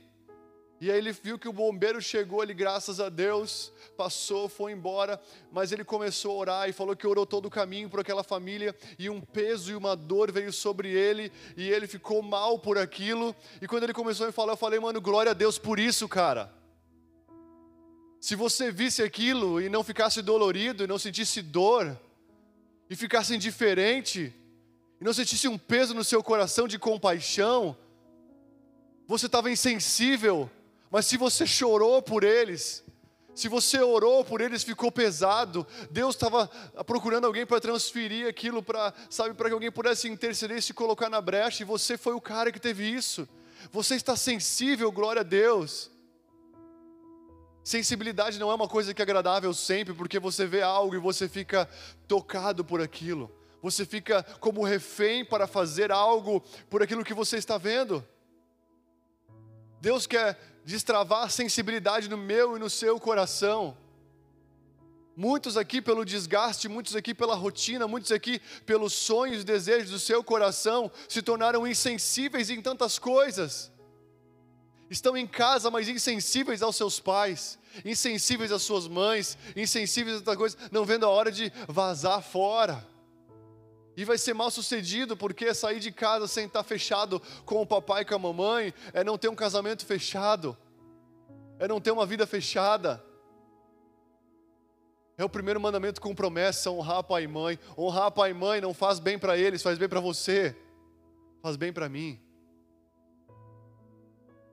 [0.83, 5.17] E aí ele viu que o bombeiro chegou ali, graças a Deus, passou, foi embora,
[5.49, 8.75] mas ele começou a orar e falou que orou todo o caminho por aquela família,
[8.99, 13.33] e um peso e uma dor veio sobre ele, e ele ficou mal por aquilo.
[13.61, 16.05] E quando ele começou a me falar, eu falei, mano, glória a Deus por isso,
[16.05, 16.53] cara.
[18.19, 21.97] Se você visse aquilo e não ficasse dolorido, e não sentisse dor,
[22.89, 24.33] e ficasse indiferente,
[24.99, 27.77] e não sentisse um peso no seu coração de compaixão,
[29.07, 30.51] você estava insensível
[30.93, 32.83] mas se você chorou por eles,
[33.35, 35.65] Se você orou por eles, ficou pesado.
[35.89, 36.47] Deus estava
[36.85, 41.09] procurando alguém para transferir aquilo para, sabe, para que alguém pudesse interceder e se colocar
[41.09, 43.27] na brecha, e você foi o cara que teve isso.
[43.71, 45.89] Você está sensível, glória a Deus.
[47.63, 51.27] Sensibilidade não é uma coisa que é agradável sempre, porque você vê algo e você
[51.27, 51.67] fica
[52.07, 53.31] tocado por aquilo.
[53.61, 58.05] Você fica como refém para fazer algo por aquilo que você está vendo.
[59.83, 63.77] Deus quer destravar a sensibilidade no meu e no seu coração.
[65.13, 69.99] Muitos aqui pelo desgaste, muitos aqui pela rotina, muitos aqui pelos sonhos e desejos do
[69.99, 73.73] seu coração se tornaram insensíveis em tantas coisas
[74.89, 80.37] estão em casa, mas insensíveis aos seus pais, insensíveis às suas mães, insensíveis a outras
[80.37, 82.92] coisas, não vendo a hora de vazar fora.
[83.95, 88.01] E vai ser mal sucedido, porque sair de casa sem estar fechado com o papai
[88.01, 90.57] e com a mamãe é não ter um casamento fechado,
[91.59, 93.03] é não ter uma vida fechada.
[95.15, 97.59] É o primeiro mandamento com promessa: honrar pai e mãe.
[97.77, 100.55] Honrar pai e mãe não faz bem para eles, faz bem para você,
[101.41, 102.19] faz bem para mim.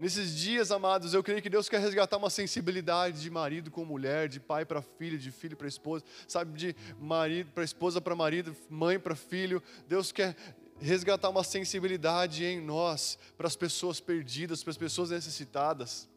[0.01, 4.31] Nesses dias, amados, eu creio que Deus quer resgatar uma sensibilidade de marido com mulher,
[4.31, 8.57] de pai para filho, de filho para esposa, sabe, de marido para esposa para marido,
[8.71, 9.63] mãe para filho.
[9.87, 10.35] Deus quer
[10.81, 16.09] resgatar uma sensibilidade em nós para as pessoas perdidas, para as pessoas necessitadas.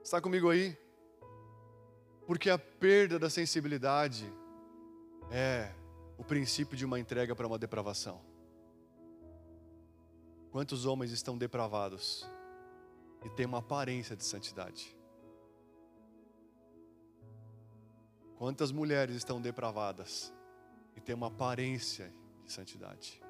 [0.00, 0.78] Está comigo aí?
[2.28, 4.32] Porque a perda da sensibilidade
[5.32, 5.72] é
[6.16, 8.20] o princípio de uma entrega para uma depravação.
[10.52, 12.35] Quantos homens estão depravados?
[13.26, 14.96] E tem uma aparência de santidade.
[18.36, 20.32] Quantas mulheres estão depravadas
[20.94, 22.14] e tem uma aparência
[22.44, 23.20] de santidade?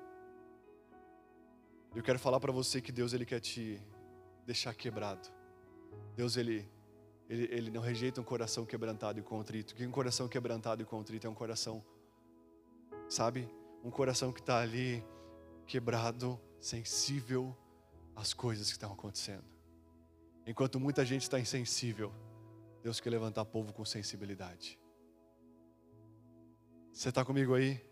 [1.94, 3.80] Eu quero falar para você que Deus ele quer te
[4.44, 5.30] deixar quebrado.
[6.14, 6.70] Deus ele,
[7.26, 9.74] ele ele não rejeita um coração quebrantado e contrito.
[9.74, 11.82] Que um coração quebrantado e contrito é um coração,
[13.08, 13.48] sabe?
[13.82, 15.02] Um coração que está ali
[15.66, 17.56] quebrado, sensível
[18.14, 19.55] às coisas que estão acontecendo.
[20.46, 22.12] Enquanto muita gente está insensível,
[22.82, 24.78] Deus quer levantar povo com sensibilidade.
[26.92, 27.84] Você está comigo aí?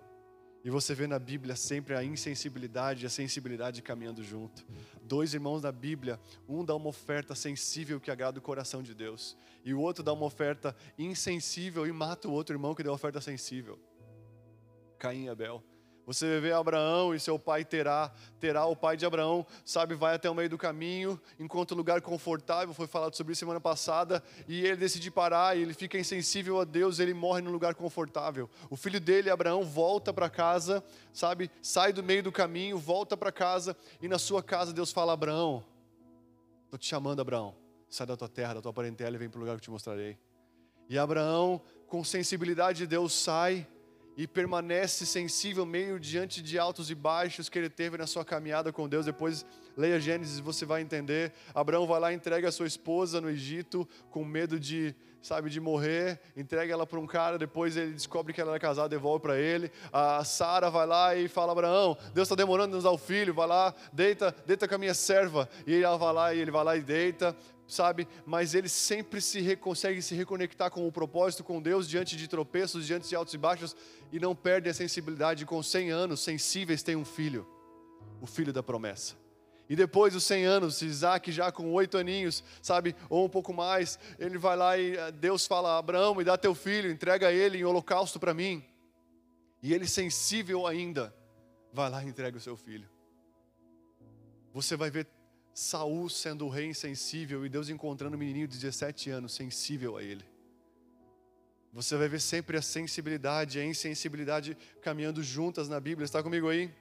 [0.64, 4.64] E você vê na Bíblia sempre a insensibilidade e a sensibilidade caminhando junto.
[5.02, 9.36] Dois irmãos da Bíblia, um dá uma oferta sensível que agrada o coração de Deus,
[9.62, 12.94] e o outro dá uma oferta insensível e mata o outro irmão que deu a
[12.94, 13.78] oferta sensível.
[14.98, 15.62] Caim e Abel.
[16.06, 20.28] Você vê Abraão e seu pai terá, terá o pai de Abraão, sabe, vai até
[20.28, 24.66] o meio do caminho, encontra um lugar confortável, foi falado sobre isso semana passada, e
[24.66, 28.50] ele decide parar, e ele fica insensível a Deus, ele morre num lugar confortável.
[28.68, 33.32] O filho dele, Abraão, volta para casa, sabe, sai do meio do caminho, volta para
[33.32, 35.64] casa, e na sua casa Deus fala: Abraão,
[36.64, 37.54] estou te chamando, Abraão,
[37.88, 39.70] sai da tua terra, da tua parentela e vem para o lugar que eu te
[39.70, 40.18] mostrarei.
[40.88, 43.66] E Abraão, com sensibilidade de Deus, sai
[44.16, 48.72] e permanece sensível meio diante de altos e baixos que ele teve na sua caminhada
[48.72, 49.06] com Deus.
[49.06, 49.44] Depois
[49.76, 51.32] leia Gênesis, você vai entender.
[51.54, 54.94] Abraão vai lá entrega a sua esposa no Egito com medo de,
[55.24, 56.20] sabe, de morrer.
[56.36, 59.72] Entrega ela para um cara, depois ele descobre que ela era casada, devolve para ele.
[59.92, 63.32] A Sara vai lá e fala: Abraão, Deus está demorando de nos dar o filho,
[63.32, 65.48] vai lá, deita, deita com a minha serva.
[65.66, 67.34] E ela vai lá e ele vai lá e deita
[67.66, 68.06] sabe?
[68.26, 72.86] Mas ele sempre se consegue se reconectar com o propósito, com Deus, diante de tropeços,
[72.86, 73.74] diante de altos e baixos,
[74.12, 75.46] e não perde a sensibilidade.
[75.46, 77.48] Com 100 anos, sensíveis, tem um filho,
[78.20, 79.23] o filho da promessa.
[79.74, 83.98] E depois dos 100 anos, Isaac já com oito aninhos, sabe, ou um pouco mais,
[84.20, 87.64] ele vai lá e eh, Deus fala: Abraão, me dá teu filho, entrega ele em
[87.64, 88.64] holocausto para mim.
[89.60, 91.12] E ele, sensível ainda,
[91.72, 92.88] vai lá e entrega o seu filho.
[94.52, 95.08] Você vai ver
[95.52, 100.04] Saul sendo o rei insensível e Deus encontrando um menininho de 17 anos sensível a
[100.04, 100.24] ele.
[101.72, 106.04] Você vai ver sempre a sensibilidade e a insensibilidade caminhando juntas na Bíblia.
[106.04, 106.72] Está comigo aí?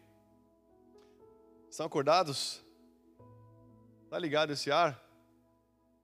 [1.72, 2.63] Estão acordados?
[4.14, 5.04] Tá ligado esse ar?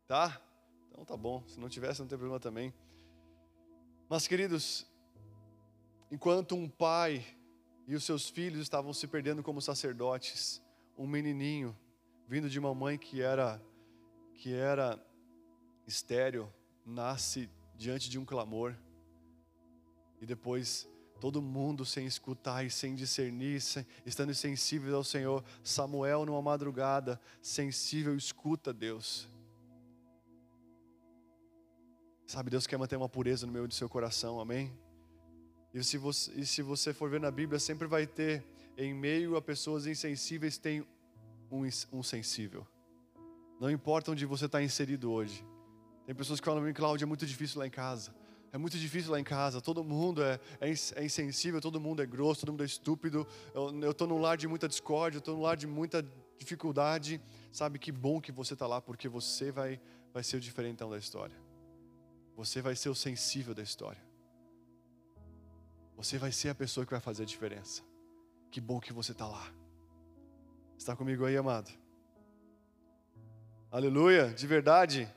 [0.07, 0.41] Tá?
[0.89, 1.43] Então tá bom.
[1.45, 2.73] Se não tivesse, não tem problema também.
[4.09, 4.87] Mas, queridos,
[6.09, 7.23] enquanto um pai
[7.85, 10.59] e os seus filhos estavam se perdendo como sacerdotes,
[10.97, 11.77] um menininho
[12.27, 13.61] vindo de uma mãe que era
[14.33, 14.99] que era
[15.85, 16.51] estéril,
[16.83, 18.75] nasce diante de um clamor.
[20.19, 20.89] E depois
[21.19, 25.43] todo mundo sem escutar e sem discernir, sem, estando sensível ao Senhor.
[25.63, 29.27] Samuel numa madrugada, sensível, escuta Deus.
[32.25, 34.71] Sabe, Deus quer manter uma pureza no meio do seu coração, amém?
[35.73, 38.43] E se você, e se você for ver na Bíblia, sempre vai ter,
[38.77, 40.85] em meio a pessoas insensíveis, tem
[41.51, 42.67] um, um sensível.
[43.59, 45.45] Não importa onde você está inserido hoje,
[46.05, 48.15] Tem pessoas que falam para Cláudio, é muito difícil lá em casa.
[48.51, 49.61] É muito difícil lá em casa.
[49.61, 53.27] Todo mundo é, é, é insensível, todo mundo é grosso, todo mundo é estúpido.
[53.53, 56.05] Eu estou num lar de muita discórdia, estou num lar de muita
[56.37, 57.21] dificuldade.
[57.51, 59.79] Sabe que bom que você está lá, porque você vai,
[60.13, 61.35] vai ser o diferentão da história.
[62.35, 64.01] Você vai ser o sensível da história.
[65.95, 67.83] Você vai ser a pessoa que vai fazer a diferença.
[68.49, 69.53] Que bom que você está lá.
[70.77, 71.69] Está comigo aí, amado?
[73.69, 75.13] Aleluia, de verdade.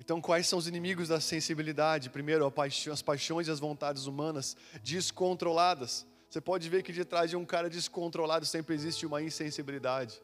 [0.00, 2.08] Então, quais são os inimigos da sensibilidade?
[2.08, 2.50] Primeiro,
[2.90, 6.06] as paixões e as vontades humanas descontroladas.
[6.28, 10.22] Você pode ver que de trás de um cara descontrolado sempre existe uma insensibilidade.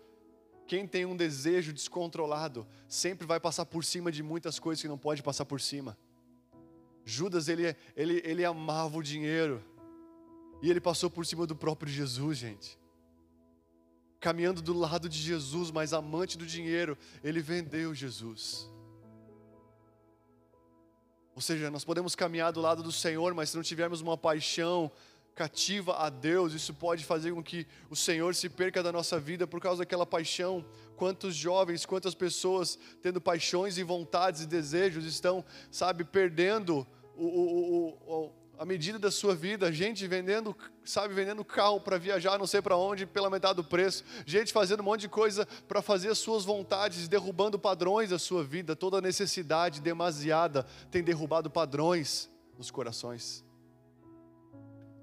[0.66, 4.96] Quem tem um desejo descontrolado sempre vai passar por cima de muitas coisas que não
[4.96, 5.96] pode passar por cima.
[7.04, 9.62] Judas, ele, ele, ele amava o dinheiro.
[10.62, 12.78] E ele passou por cima do próprio Jesus, gente
[14.18, 18.68] caminhando do lado de Jesus, mas amante do dinheiro, ele vendeu Jesus.
[21.36, 24.90] Ou seja, nós podemos caminhar do lado do Senhor, mas se não tivermos uma paixão
[25.34, 29.46] cativa a Deus, isso pode fazer com que o Senhor se perca da nossa vida
[29.46, 30.64] por causa daquela paixão.
[30.96, 37.88] Quantos jovens, quantas pessoas tendo paixões e vontades e desejos estão, sabe, perdendo o, o,
[38.06, 42.62] o, a medida da sua vida, gente vendendo, sabe, vendendo carro para viajar não sei
[42.62, 46.18] para onde pela metade do preço, gente fazendo um monte de coisa para fazer as
[46.18, 53.44] suas vontades, derrubando padrões da sua vida, toda necessidade demasiada tem derrubado padrões nos corações.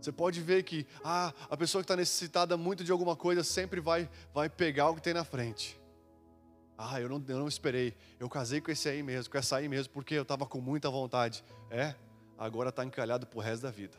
[0.01, 3.80] Você pode ver que ah, a pessoa que está necessitada muito de alguma coisa sempre
[3.80, 5.80] vai, vai pegar o que tem na frente.
[6.78, 7.95] Ah, eu não, eu não esperei.
[8.20, 10.89] Eu casei com esse aí mesmo, com essa aí mesmo, porque eu estava com muita
[10.89, 11.41] vontade.
[11.70, 11.95] É?
[12.38, 13.98] Agora está encalhado para o resto da vida.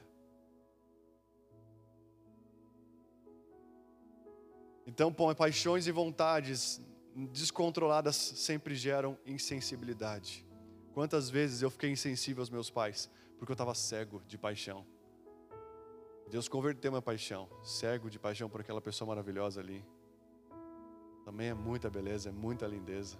[4.86, 6.80] Então, paixões e vontades
[7.14, 10.46] descontroladas sempre geram insensibilidade.
[10.92, 14.86] Quantas vezes eu fiquei insensível aos meus pais porque eu estava cego de paixão.
[16.30, 19.84] Deus converteu minha paixão, cego de paixão por aquela pessoa maravilhosa ali.
[21.24, 23.18] Também é muita beleza, é muita lindeza.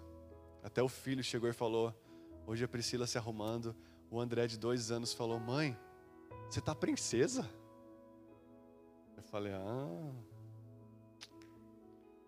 [0.62, 1.94] Até o filho chegou e falou:
[2.46, 3.74] Hoje a Priscila se arrumando,
[4.10, 5.76] o André de dois anos falou: Mãe,
[6.48, 7.48] você tá princesa?
[9.16, 10.12] Eu falei: Ah.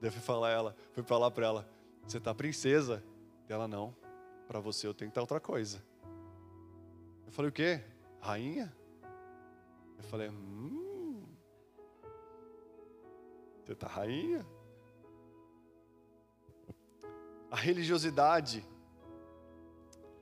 [0.00, 1.68] Fui falar ela, fui falar para ela:
[2.06, 3.02] Você tá princesa?
[3.48, 3.94] Ela não.
[4.46, 5.82] Para você eu tenho que estar outra coisa.
[7.26, 7.82] Eu falei: O quê?
[8.20, 8.74] Rainha?
[9.98, 11.24] Eu falei: Hum.
[13.64, 14.46] Você tá rainha?
[17.50, 18.64] A religiosidade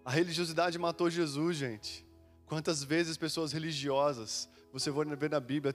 [0.05, 2.07] a religiosidade matou Jesus, gente.
[2.45, 5.75] Quantas vezes pessoas religiosas, você vai ver na Bíblia,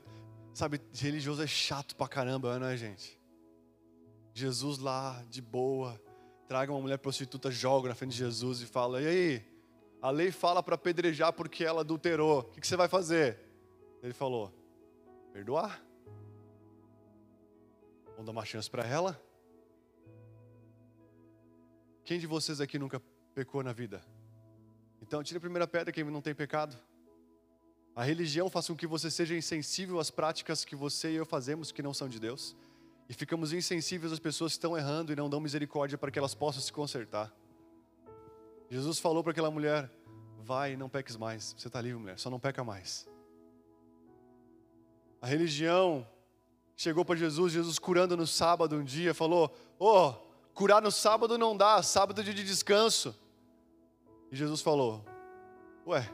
[0.54, 3.20] sabe, religioso é chato pra caramba, não é, gente?
[4.34, 6.00] Jesus lá, de boa,
[6.48, 9.50] traga uma mulher prostituta, joga na frente de Jesus e fala: E aí?
[10.02, 12.40] A lei fala para apedrejar porque ela adulterou.
[12.40, 13.38] O que, que você vai fazer?
[14.02, 14.54] Ele falou:
[15.34, 15.84] Perdoar.
[18.12, 19.22] Vamos dar uma chance para ela?
[22.04, 23.02] Quem de vocês aqui nunca
[23.34, 24.02] pecou na vida?
[25.02, 26.78] Então, tire a primeira pedra quem não tem pecado.
[27.96, 31.72] A religião faz com que você seja insensível às práticas que você e eu fazemos
[31.72, 32.56] que não são de Deus.
[33.10, 36.36] E ficamos insensíveis às pessoas que estão errando e não dão misericórdia para que elas
[36.36, 37.34] possam se consertar.
[38.70, 39.92] Jesus falou para aquela mulher:
[40.38, 41.56] Vai, não peques mais.
[41.58, 43.10] Você está livre, mulher, só não peca mais.
[45.22, 46.08] A religião
[46.76, 50.14] chegou para Jesus, Jesus curando no sábado um dia, falou: Oh,
[50.54, 53.14] curar no sábado não dá, sábado é dia de descanso.
[54.32, 55.04] E Jesus falou:
[55.86, 56.08] Ué,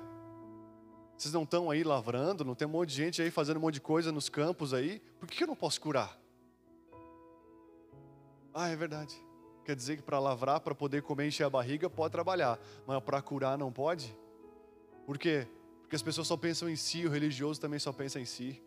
[1.18, 3.76] vocês não estão aí lavrando, não tem um monte de gente aí fazendo um monte
[3.76, 6.20] de coisa nos campos aí, por que eu não posso curar?
[8.54, 9.16] Ah, é verdade.
[9.66, 13.22] Quer dizer que para lavrar, para poder comer, encher a barriga, pode trabalhar, mas para
[13.22, 14.16] curar não pode?
[15.06, 15.48] Por quê?
[15.82, 18.62] Porque as pessoas só pensam em si, o religioso também só pensa em si.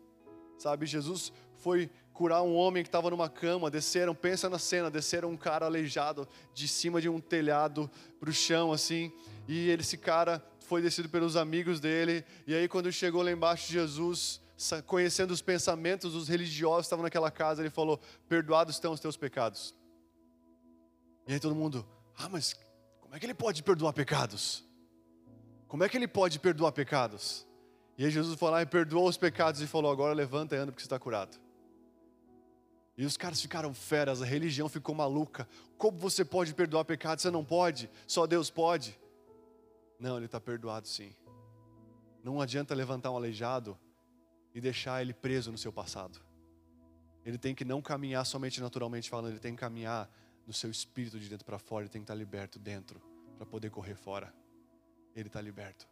[0.59, 5.29] Sabe, Jesus foi curar um homem que estava numa cama, desceram, pensa na cena, desceram
[5.29, 7.89] um cara aleijado de cima de um telhado
[8.19, 9.09] para o chão assim,
[9.47, 14.41] e esse cara foi descido pelos amigos dele, e aí quando chegou lá embaixo Jesus,
[14.85, 17.97] conhecendo os pensamentos dos religiosos que estavam naquela casa, ele falou:
[18.27, 19.73] "Perdoados estão os teus pecados".
[21.25, 21.87] E aí todo mundo:
[22.17, 22.53] "Ah, mas
[22.99, 24.65] como é que ele pode perdoar pecados?
[25.69, 27.48] Como é que ele pode perdoar pecados?"
[27.99, 30.71] E aí Jesus foi lá e perdoou os pecados e falou: "Agora levanta e anda
[30.71, 31.37] porque você está curado".
[32.97, 35.45] E os caras ficaram feras, a religião ficou maluca.
[35.77, 37.19] Como você pode perdoar pecado?
[37.19, 38.97] Você não pode, só Deus pode.
[39.99, 41.13] Não, ele está perdoado sim.
[42.23, 43.77] Não adianta levantar um aleijado
[44.55, 46.21] e deixar ele preso no seu passado.
[47.25, 50.09] Ele tem que não caminhar somente naturalmente falando, ele tem que caminhar
[50.47, 53.01] no seu espírito de dentro para fora, ele tem que estar liberto dentro
[53.35, 54.33] para poder correr fora.
[55.13, 55.85] Ele está liberto.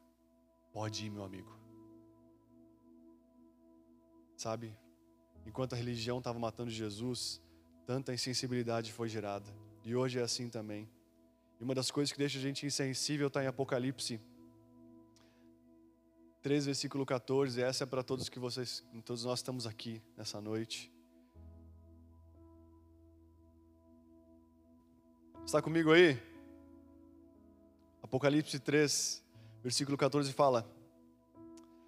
[0.72, 1.67] Pode ir, meu amigo.
[4.38, 4.78] Sabe?
[5.46, 7.42] Enquanto a religião estava matando Jesus,
[7.86, 9.52] tanta insensibilidade foi gerada.
[9.84, 10.88] E hoje é assim também.
[11.60, 14.22] E uma das coisas que deixa a gente insensível está em Apocalipse
[16.44, 17.62] 3, versículo 14.
[17.62, 20.92] Essa é para todos que vocês, todos nós estamos aqui nessa noite.
[25.44, 26.22] Está comigo aí?
[28.04, 29.24] Apocalipse 3,
[29.64, 30.77] versículo 14 fala: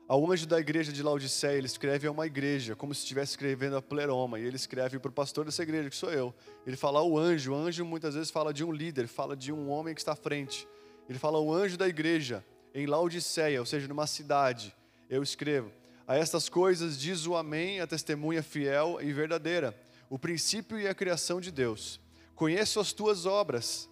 [0.10, 3.76] Ao anjo da igreja de Laodiceia, ele escreve a uma igreja, como se estivesse escrevendo
[3.76, 6.34] a pleroma, e ele escreve para o pastor dessa igreja, que sou eu.
[6.66, 9.70] Ele fala ao anjo, o anjo muitas vezes fala de um líder, fala de um
[9.70, 10.68] homem que está à frente.
[11.07, 12.43] Ele fala ao anjo da igreja,
[12.74, 14.76] em Laodiceia, ou seja, numa cidade.
[15.07, 15.72] Eu escrevo:
[16.07, 19.80] A estas coisas diz o Amém, a testemunha fiel e verdadeira,
[20.10, 22.01] o princípio e a criação de Deus.
[22.34, 23.88] Conheço as tuas obras,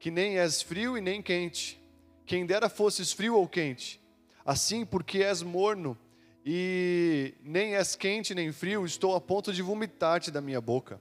[0.00, 1.78] que nem és frio e nem quente.
[2.24, 4.00] Quem dera fosses frio ou quente.
[4.48, 5.94] Assim, porque és morno
[6.42, 10.98] e nem és quente nem frio, estou a ponto de vomitar-te da minha boca.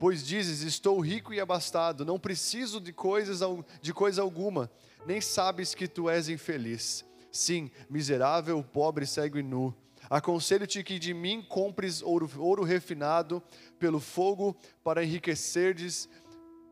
[0.00, 3.38] Pois dizes: Estou rico e abastado, não preciso de coisas
[3.80, 4.68] de coisa alguma,
[5.06, 7.04] nem sabes que tu és infeliz.
[7.30, 9.72] Sim, miserável, pobre, cego e nu.
[10.10, 13.40] Aconselho-te que de mim compres ouro, ouro refinado
[13.78, 16.08] pelo fogo para enriqueceres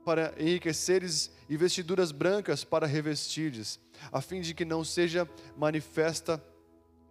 [0.05, 3.79] para enriqueceres e vestiduras brancas para revestires,
[4.13, 6.43] a fim de que não seja manifesta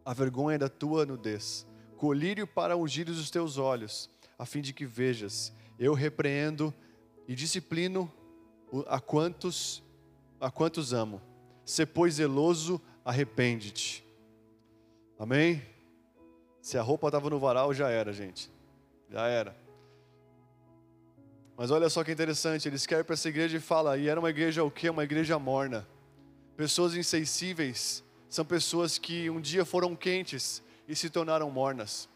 [0.06, 1.68] a vergonha da tua nudez.
[1.98, 5.54] Colírio para ungir os teus olhos, a fim de que vejas.
[5.78, 6.74] Eu repreendo
[7.28, 8.12] e disciplino
[8.88, 9.84] a quantos
[10.40, 11.22] a quantos amo.
[11.66, 14.06] Se pois zeloso, arrepende-te.
[15.18, 15.62] Amém?
[16.62, 18.50] Se a roupa estava no varal, já era, gente.
[19.10, 19.56] Já era.
[21.58, 24.30] Mas olha só que interessante, ele escreve para essa igreja e fala, e era uma
[24.30, 24.90] igreja o quê?
[24.90, 25.86] Uma igreja morna.
[26.60, 32.10] Pessoas insensíveis são pessoas que um dia foram quentes e se tornaram mornas.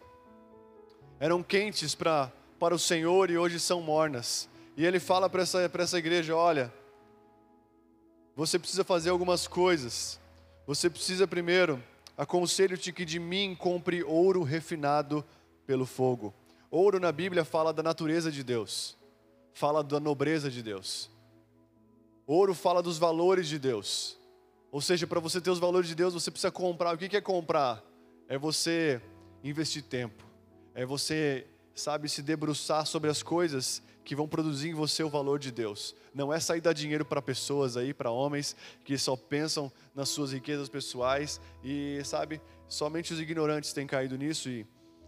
[1.18, 2.30] Eram quentes pra,
[2.60, 4.50] para o Senhor e hoje são mornas.
[4.76, 6.74] E ele fala para essa, essa igreja: olha,
[8.36, 10.20] você precisa fazer algumas coisas.
[10.68, 11.82] Você precisa primeiro,
[12.18, 15.24] aconselho-te que de mim compre ouro refinado
[15.66, 16.34] pelo fogo.
[16.70, 18.98] Ouro na Bíblia fala da natureza de Deus
[19.54, 21.10] fala da nobreza de Deus.
[22.28, 24.22] Ouro fala dos valores de Deus.
[24.74, 26.95] Ou seja, para você ter os valores de Deus, você precisa comprar.
[26.95, 27.84] O que é comprar?
[28.28, 28.99] É você
[29.43, 30.26] investir tempo.
[30.74, 31.45] É você,
[31.76, 35.95] sabe, se debruçar sobre as coisas que vão produzir em você o valor de Deus.
[36.11, 40.34] Não é sair dar dinheiro para pessoas aí, para homens que só pensam nas suas
[40.34, 44.65] riquezas pessoais e, sabe, somente os ignorantes têm caído nisso e,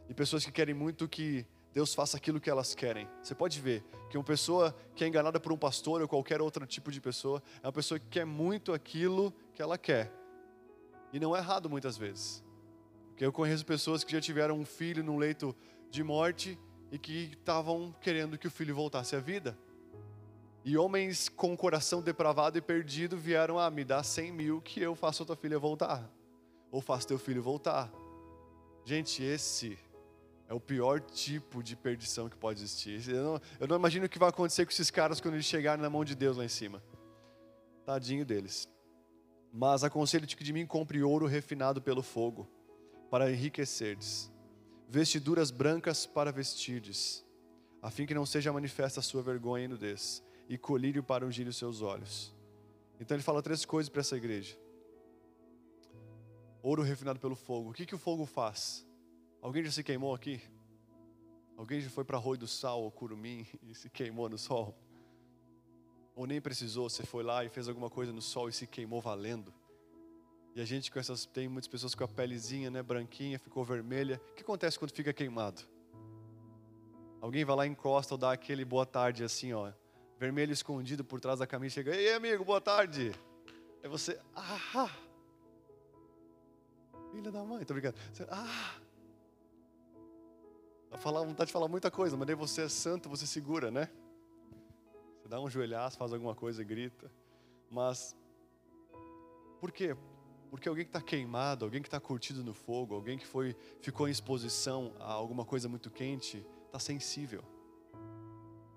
[0.08, 1.44] e pessoas que querem muito que
[1.76, 3.06] Deus faça aquilo que elas querem.
[3.22, 6.66] Você pode ver que uma pessoa que é enganada por um pastor ou qualquer outro
[6.66, 10.10] tipo de pessoa é uma pessoa que quer muito aquilo que ela quer.
[11.12, 12.42] E não é errado muitas vezes.
[13.10, 15.54] Porque eu conheço pessoas que já tiveram um filho num leito
[15.92, 16.58] de morte
[16.94, 19.58] e que estavam querendo que o filho voltasse à vida.
[20.64, 24.62] E homens com o coração depravado e perdido vieram a ah, me dar 100 mil
[24.62, 26.10] que eu faço a tua filha voltar.
[26.72, 27.92] Ou faço teu filho voltar.
[28.86, 29.78] Gente, esse
[30.48, 33.10] é o pior tipo de perdição que pode existir.
[33.10, 35.82] Eu não, eu não imagino o que vai acontecer com esses caras quando eles chegarem
[35.82, 36.84] na mão de Deus lá em cima.
[37.86, 38.68] Tadinho deles.
[39.52, 42.48] Mas aconselho-te que de mim compre ouro refinado pelo fogo,
[43.10, 44.32] para enriquecerdes,
[44.88, 47.26] vestiduras brancas para vestirdes,
[47.82, 51.48] a fim que não seja manifesta a sua vergonha e nudez, e colírio para ungir
[51.48, 52.36] os seus olhos.
[53.00, 54.58] Então ele fala três coisas para essa igreja:
[56.62, 57.70] ouro refinado pelo fogo.
[57.70, 58.86] O que, que o fogo faz?
[59.46, 60.42] Alguém já se queimou aqui?
[61.56, 64.76] Alguém já foi para Rui do Sal ou Curumim e se queimou no sol?
[66.16, 69.00] Ou nem precisou, você foi lá e fez alguma coisa no sol e se queimou
[69.00, 69.54] valendo?
[70.56, 74.20] E a gente com essas, tem muitas pessoas com a pelezinha, né, branquinha, ficou vermelha.
[74.32, 75.62] O que acontece quando fica queimado?
[77.22, 79.72] Alguém vai lá, encosta ou dá aquele boa tarde assim, ó,
[80.18, 83.12] vermelho escondido por trás da camisa, chega, ei amigo, boa tarde.
[83.84, 84.90] Aí você, ah,
[87.12, 87.96] filha da mãe, tô brincando.
[88.12, 88.85] Você, ah,
[90.98, 93.90] falar, vontade de falar muita coisa, mas daí você é santo, você segura, né?
[95.22, 97.12] Você dá um joelhaço, faz alguma coisa, grita.
[97.70, 98.16] Mas,
[99.60, 99.96] por quê?
[100.50, 104.08] Porque alguém que está queimado, alguém que está curtido no fogo, alguém que foi, ficou
[104.08, 107.44] em exposição a alguma coisa muito quente, está sensível.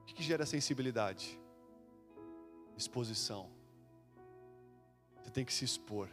[0.00, 1.38] O que, que gera sensibilidade?
[2.76, 3.50] Exposição.
[5.22, 6.08] Você tem que se expor.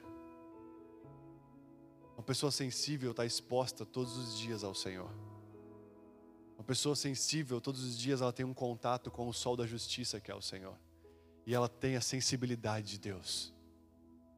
[2.18, 5.10] Uma pessoa sensível está exposta todos os dias ao Senhor.
[6.58, 10.20] Uma pessoa sensível, todos os dias ela tem um contato com o sol da justiça
[10.20, 10.78] que é o Senhor.
[11.46, 13.54] e ela tem a sensibilidade de Deus.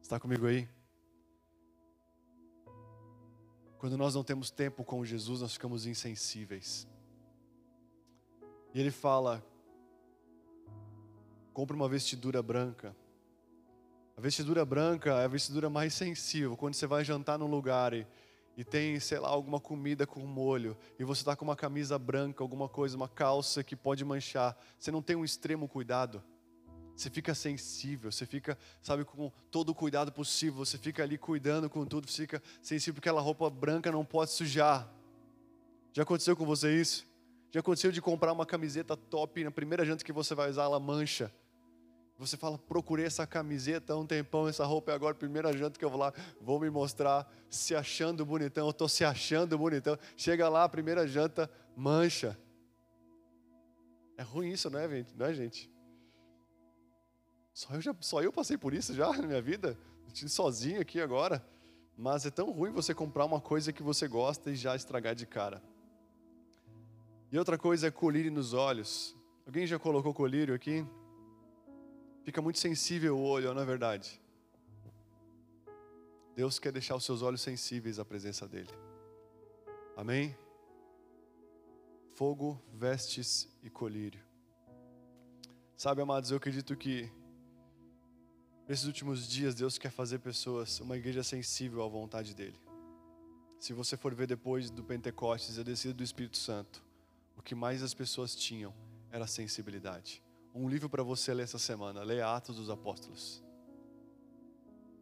[0.02, 0.68] Está comigo aí?
[3.78, 6.86] Quando nós não temos tempo com Jesus, nós ficamos insensíveis.
[8.74, 9.42] E ele fala:
[11.52, 12.94] compre uma vestidura branca.
[14.16, 16.56] A vestidura branca é a vestidura mais sensível.
[16.56, 18.04] Quando você vai jantar num lugar e,
[18.58, 22.42] e tem, sei lá, alguma comida com molho, e você está com uma camisa branca,
[22.42, 26.20] alguma coisa, uma calça que pode manchar, você não tem um extremo cuidado.
[26.96, 31.70] Você fica sensível, você fica, sabe, com todo o cuidado possível, você fica ali cuidando
[31.70, 34.92] com tudo, você fica sensível porque aquela roupa branca não pode sujar.
[35.92, 37.06] Já aconteceu com você isso?
[37.52, 40.64] Já aconteceu de comprar uma camiseta top e na primeira janta que você vai usar
[40.64, 41.32] ela mancha?
[42.18, 45.84] Você fala, procurei essa camiseta há um tempão, essa roupa é agora primeira janta que
[45.84, 49.96] eu vou lá, vou me mostrar se achando bonitão, eu estou se achando bonitão.
[50.16, 52.36] Chega lá, primeira janta, mancha.
[54.16, 55.16] É ruim isso, não é, gente?
[55.16, 55.70] Não é, gente?
[57.54, 59.78] Só eu, já, só eu passei por isso já na minha vida,
[60.12, 61.44] sozinho aqui agora.
[61.96, 65.26] Mas é tão ruim você comprar uma coisa que você gosta e já estragar de
[65.26, 65.62] cara.
[67.30, 69.16] E outra coisa é colírio nos olhos.
[69.46, 70.84] Alguém já colocou colírio aqui?
[72.28, 74.20] Fica muito sensível o olho, não é verdade?
[76.36, 78.68] Deus quer deixar os seus olhos sensíveis à presença dEle.
[79.96, 80.36] Amém?
[82.16, 84.20] Fogo, vestes e colírio.
[85.74, 87.10] Sabe, amados, eu acredito que
[88.68, 92.60] nesses últimos dias Deus quer fazer pessoas, uma igreja sensível à vontade dEle.
[93.58, 96.84] Se você for ver depois do Pentecostes, a descida do Espírito Santo,
[97.38, 98.74] o que mais as pessoas tinham
[99.10, 100.22] era sensibilidade
[100.54, 102.02] um livro para você ler essa semana.
[102.02, 103.42] Leia Atos dos Apóstolos.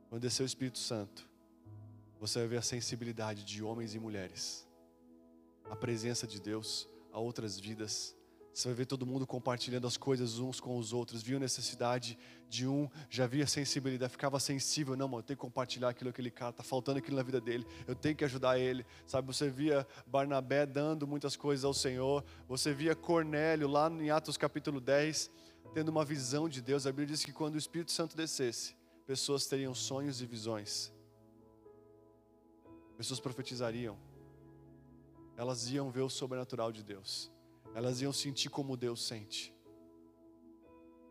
[0.09, 1.29] Quando descer o Espírito Santo,
[2.19, 4.67] você vai ver a sensibilidade de homens e mulheres,
[5.65, 8.16] a presença de Deus a outras vidas,
[8.57, 11.23] você vai ver todo mundo compartilhando as coisas uns com os outros.
[11.23, 14.97] Viu necessidade de um, já via sensibilidade, ficava sensível.
[14.97, 17.67] Não, mano, eu tenho que compartilhar aquilo aquele cara, tá faltando aquilo na vida dele.
[17.87, 18.87] Eu tenho que ajudar ele.
[19.07, 22.25] Sabe, você via Barnabé dando muitas coisas ao Senhor.
[22.49, 25.31] Você via Cornélio lá em Atos capítulo 10,
[25.75, 26.87] tendo uma visão de Deus.
[26.87, 28.75] A Bíblia diz que quando o Espírito Santo descesse,
[29.07, 30.91] pessoas teriam sonhos e visões.
[32.97, 33.99] Pessoas profetizariam.
[35.37, 37.36] Elas iam ver o sobrenatural de Deus
[37.77, 39.55] elas iam sentir como Deus sente.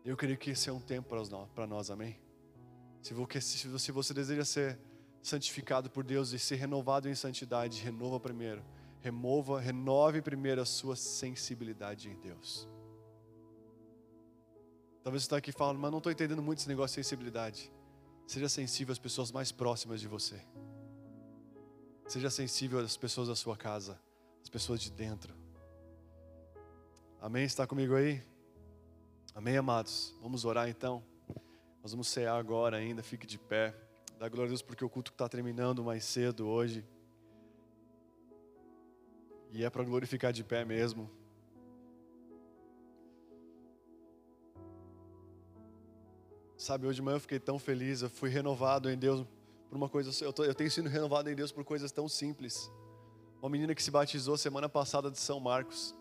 [0.04, 1.14] Eu creio que esse é um tempo
[1.54, 2.18] para nós, amém?
[3.00, 4.76] Se você, se você deseja ser
[5.22, 8.64] santificado por Deus e ser renovado em santidade, renova primeiro.
[9.00, 12.68] Remova, renove primeiro a sua sensibilidade em Deus.
[15.04, 17.72] Talvez você está aqui falando, mas não estou entendendo muito esse negócio de sensibilidade.
[18.26, 20.44] Seja sensível às pessoas mais próximas de você.
[22.08, 24.00] Seja sensível às pessoas da sua casa,
[24.42, 25.45] às pessoas de dentro.
[27.20, 27.44] Amém?
[27.44, 28.22] Está comigo aí?
[29.34, 30.14] Amém, amados?
[30.20, 31.02] Vamos orar então.
[31.82, 33.74] Nós vamos cear agora ainda, fique de pé.
[34.18, 36.84] Dá glória a Deus porque o culto está terminando mais cedo hoje.
[39.50, 41.10] E é para glorificar de pé mesmo.
[46.56, 49.26] Sabe, hoje de manhã eu fiquei tão feliz, eu fui renovado em Deus
[49.68, 52.70] por uma coisa, eu, tô, eu tenho sido renovado em Deus por coisas tão simples.
[53.40, 55.95] Uma menina que se batizou semana passada de São Marcos.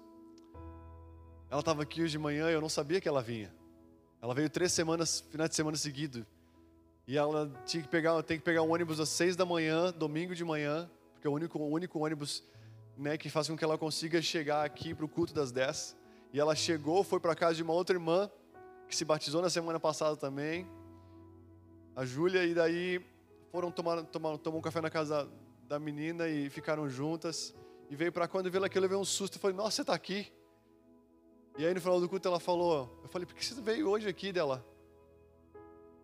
[1.50, 3.54] Ela estava aqui hoje de manhã e eu não sabia que ela vinha.
[4.22, 6.26] Ela veio três semanas, final de semana seguido.
[7.08, 10.34] E ela tinha que pegar, tem que pegar um ônibus às seis da manhã, domingo
[10.34, 12.44] de manhã, porque é o único, o único ônibus
[12.98, 15.96] né, que faz com que ela consiga chegar aqui para o culto das dez.
[16.34, 18.30] E ela chegou, foi para casa de uma outra irmã
[18.88, 20.68] que se batizou na semana passada também,
[21.96, 23.02] a Júlia, e daí
[23.52, 25.30] foram tomar, tomar, tomar um café na casa
[25.68, 27.56] da menina e ficaram juntas.
[27.90, 29.38] E veio para quando viu aquilo, veio um susto.
[29.38, 30.32] Eu falei, nossa, você está aqui?
[31.58, 34.10] E aí no final do culto ela falou, eu falei, por que você veio hoje
[34.10, 34.66] aqui dela?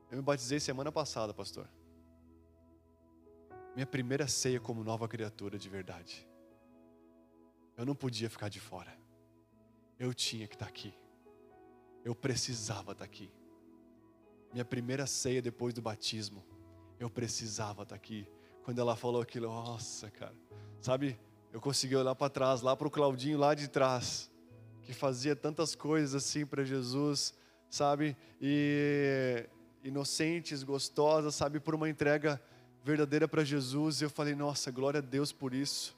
[0.09, 1.67] Eu me batizei semana passada, pastor.
[3.75, 6.27] Minha primeira ceia como nova criatura de verdade.
[7.77, 8.97] Eu não podia ficar de fora.
[9.99, 10.93] Eu tinha que estar aqui.
[12.03, 13.29] Eu precisava estar aqui.
[14.53, 16.45] Minha primeira ceia depois do batismo.
[16.97, 18.25] Eu precisava estar aqui.
[18.63, 20.35] Quando ela falou aquilo, nossa, cara.
[20.79, 21.19] Sabe,
[21.51, 24.30] eu consegui olhar para trás, lá para o Claudinho lá de trás
[24.83, 27.33] que fazia tantas coisas assim para Jesus,
[27.69, 28.15] sabe?
[28.41, 29.47] E
[29.83, 31.59] inocentes, gostosas, sabe?
[31.59, 32.41] Por uma entrega
[32.83, 34.01] verdadeira para Jesus.
[34.01, 35.97] E eu falei, nossa, glória a Deus por isso.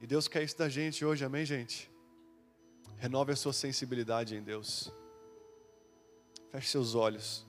[0.00, 1.90] E Deus quer isso da gente hoje, amém, gente?
[2.98, 4.92] Renove a sua sensibilidade em Deus.
[6.50, 7.46] Feche seus olhos.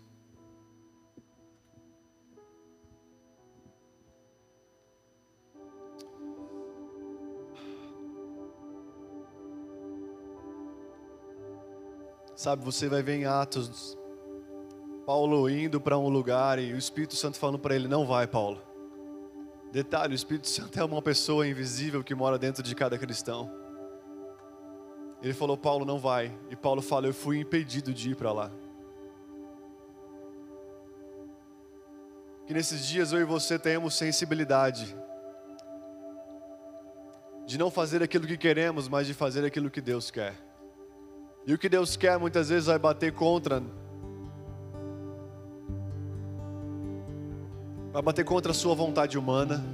[12.38, 13.98] Sabe, você vai ver em Atos
[15.08, 18.62] Paulo indo para um lugar e o Espírito Santo falando para ele: Não vai, Paulo.
[19.72, 23.50] Detalhe: o Espírito Santo é uma pessoa invisível que mora dentro de cada cristão.
[25.20, 26.38] Ele falou: Paulo, não vai.
[26.52, 28.52] E Paulo fala: Eu fui impedido de ir para lá.
[32.46, 34.96] Que nesses dias eu e você tenhamos sensibilidade
[37.48, 40.47] de não fazer aquilo que queremos, mas de fazer aquilo que Deus quer.
[41.48, 43.64] E o que Deus quer muitas vezes vai bater contra
[47.94, 49.66] vai bater contra a sua vontade humana.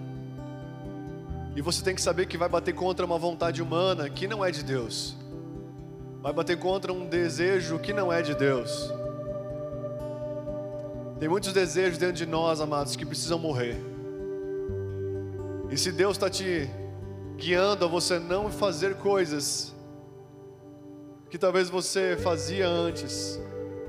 [1.55, 4.51] E você tem que saber que vai bater contra uma vontade humana que não é
[4.51, 5.17] de Deus.
[6.21, 8.93] Vai bater contra um desejo que não é de Deus.
[11.19, 13.77] Tem muitos desejos dentro de nós, amados, que precisam morrer.
[15.71, 16.69] E se Deus está te
[17.35, 19.72] guiando a você não fazer coisas
[21.33, 23.41] que talvez você fazia antes,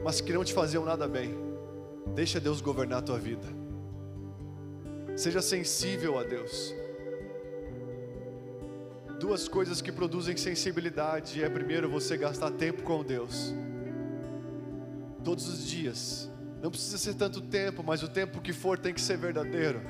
[0.03, 1.37] mas que não te faziam nada bem,
[2.15, 3.47] deixa Deus governar a tua vida.
[5.15, 6.75] Seja sensível a Deus.
[9.21, 13.55] Duas coisas que produzem sensibilidade é primeiro você gastar tempo com Deus.
[15.23, 16.31] Todos os dias.
[16.63, 19.83] Não precisa ser tanto tempo, mas o tempo que for tem que ser verdadeiro.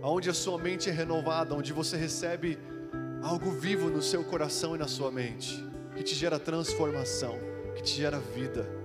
[0.00, 2.56] Onde a sua mente é renovada, onde você recebe
[3.20, 7.38] algo vivo no seu coração e na sua mente, que te gera transformação,
[7.74, 8.82] que te gera vida.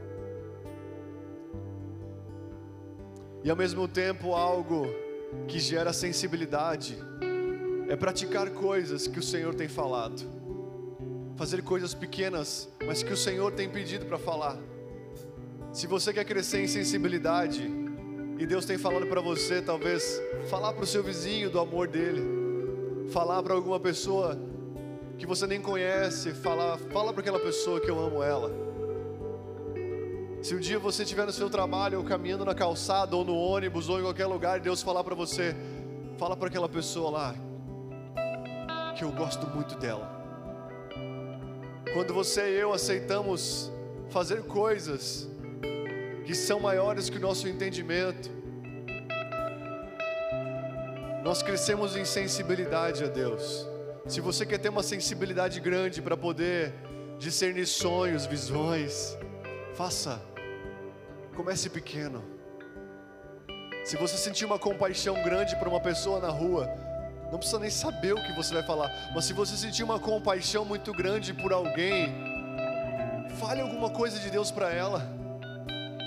[3.48, 4.86] e ao mesmo tempo algo
[5.48, 6.98] que gera sensibilidade
[7.88, 10.22] é praticar coisas que o Senhor tem falado,
[11.38, 14.58] fazer coisas pequenas, mas que o Senhor tem pedido para falar.
[15.72, 17.72] Se você quer crescer em sensibilidade
[18.38, 22.22] e Deus tem falado para você, talvez falar para o seu vizinho do amor dele,
[23.12, 24.38] falar para alguma pessoa
[25.18, 28.52] que você nem conhece, falar, fala para aquela pessoa que eu amo ela.
[30.42, 33.90] Se um dia você estiver no seu trabalho, ou caminhando na calçada, ou no ônibus,
[33.90, 35.56] ou em qualquer lugar, Deus falar para você,
[36.18, 37.36] fala para aquela pessoa lá,
[38.96, 40.16] que eu gosto muito dela.
[41.94, 43.72] Quando você e eu aceitamos
[44.10, 45.28] fazer coisas
[46.26, 48.30] que são maiores que o nosso entendimento,
[51.24, 53.68] nós crescemos em sensibilidade a Deus.
[54.08, 56.74] Se você quer ter uma sensibilidade grande para poder
[57.20, 59.18] discernir sonhos, visões,
[59.78, 60.20] Faça.
[61.36, 62.24] Comece pequeno.
[63.86, 66.68] Se você sentir uma compaixão grande para uma pessoa na rua,
[67.32, 70.66] não precisa nem saber o que você vai falar, mas se você sentir uma compaixão
[70.66, 72.12] muito grande por alguém,
[73.40, 75.08] fale alguma coisa de Deus para ela.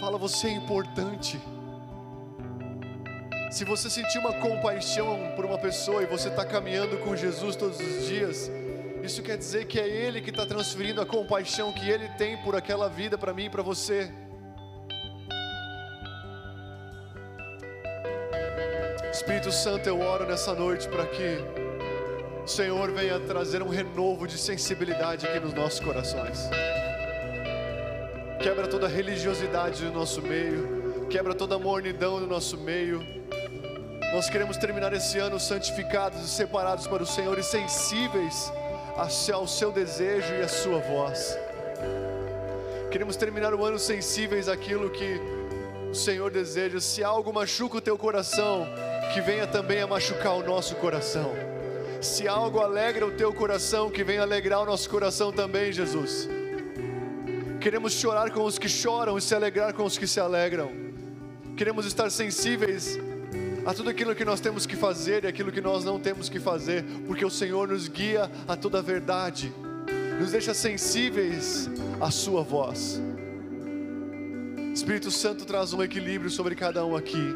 [0.00, 1.40] Fala, você é importante.
[3.50, 7.80] Se você sentir uma compaixão por uma pessoa e você está caminhando com Jesus todos
[7.80, 8.48] os dias,
[9.02, 12.54] isso quer dizer que é Ele que está transferindo a compaixão que Ele tem por
[12.54, 14.08] aquela vida para mim e para você.
[19.10, 21.38] Espírito Santo, eu oro nessa noite para que
[22.44, 26.48] o Senhor venha trazer um renovo de sensibilidade aqui nos nossos corações.
[28.40, 33.19] Quebra toda religiosidade do nosso meio, quebra toda mornidão do nosso meio.
[34.12, 38.52] Nós queremos terminar esse ano santificados e separados para o Senhor e sensíveis
[39.32, 41.38] ao seu desejo e à sua voz.
[42.90, 45.20] Queremos terminar o ano sensíveis àquilo que
[45.88, 46.80] o Senhor deseja.
[46.80, 48.66] Se algo machuca o teu coração,
[49.14, 51.32] que venha também a machucar o nosso coração.
[52.00, 56.28] Se algo alegra o teu coração, que venha alegrar o nosso coração também, Jesus.
[57.60, 60.72] Queremos chorar com os que choram e se alegrar com os que se alegram.
[61.56, 62.98] Queremos estar sensíveis
[63.64, 66.40] a tudo aquilo que nós temos que fazer e aquilo que nós não temos que
[66.40, 69.52] fazer, porque o Senhor nos guia a toda a verdade,
[70.18, 71.68] nos deixa sensíveis
[72.00, 73.00] à Sua voz.
[74.74, 77.34] Espírito Santo traz um equilíbrio sobre cada um aqui,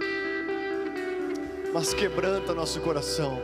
[1.72, 3.40] mas quebranta nosso coração,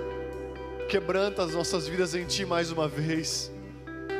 [0.88, 3.50] quebranta as nossas vidas em Ti mais uma vez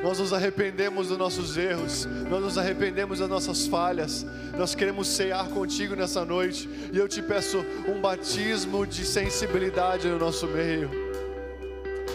[0.03, 4.25] nós nos arrependemos dos nossos erros, nós nos arrependemos das nossas falhas,
[4.57, 10.19] nós queremos cear contigo nessa noite, e eu te peço um batismo de sensibilidade no
[10.19, 10.91] nosso meio,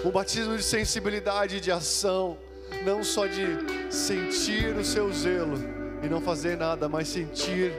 [0.03, 2.37] um batismo de sensibilidade e de ação,
[2.83, 3.45] não só de
[3.89, 5.57] sentir o seu zelo
[6.03, 7.71] e não fazer nada, mas sentir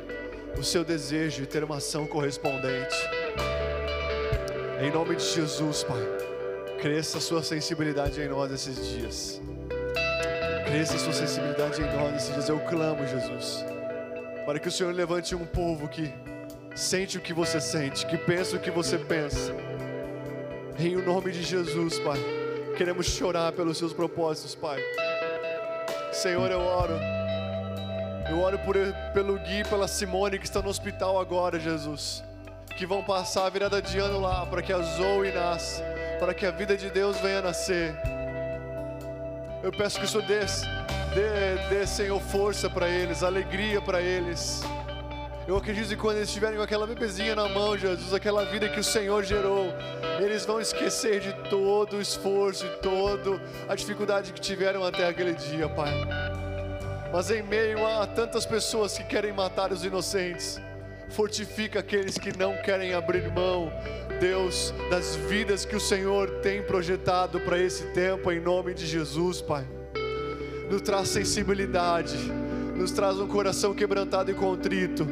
[0.59, 2.97] o seu desejo e ter uma ação correspondente.
[4.81, 6.03] Em nome de Jesus, Pai,
[6.81, 9.41] cresça a sua sensibilidade em nós esses dias.
[10.67, 12.49] Cresça a sua sensibilidade em nós nesses dias.
[12.49, 13.65] Eu clamo, Jesus,
[14.45, 16.13] para que o Senhor levante um povo que
[16.75, 19.55] sente o que você sente, que pensa o que você pensa.
[20.77, 22.19] Em o nome de Jesus, Pai.
[22.77, 24.83] Queremos chorar pelos seus propósitos, Pai.
[26.13, 26.95] Senhor, eu oro.
[28.29, 28.77] Eu oro por,
[29.15, 32.25] pelo Gui pela Simone que estão no hospital agora, Jesus.
[32.77, 35.83] Que vão passar a virada de ano lá para que a Zoe nasça,
[36.19, 37.95] para que a vida de Deus venha nascer.
[39.67, 40.39] Eu peço que o Senhor dê,
[41.13, 44.63] dê, dê Senhor, força para eles, alegria para eles.
[45.45, 48.79] Eu acredito que quando eles estiverem com aquela bebezinha na mão, Jesus, aquela vida que
[48.79, 49.75] o Senhor gerou,
[50.21, 55.35] eles vão esquecer de todo o esforço e toda a dificuldade que tiveram até aquele
[55.35, 55.93] dia, Pai.
[57.13, 60.61] Mas em meio a tantas pessoas que querem matar os inocentes,
[61.11, 63.73] fortifica aqueles que não querem abrir mão,
[64.21, 69.41] Deus, das vidas que o Senhor tem projetado para esse tempo, em nome de Jesus,
[69.41, 69.67] Pai.
[70.71, 72.17] Nos traz sensibilidade,
[72.77, 75.07] nos traz um coração quebrantado e contrito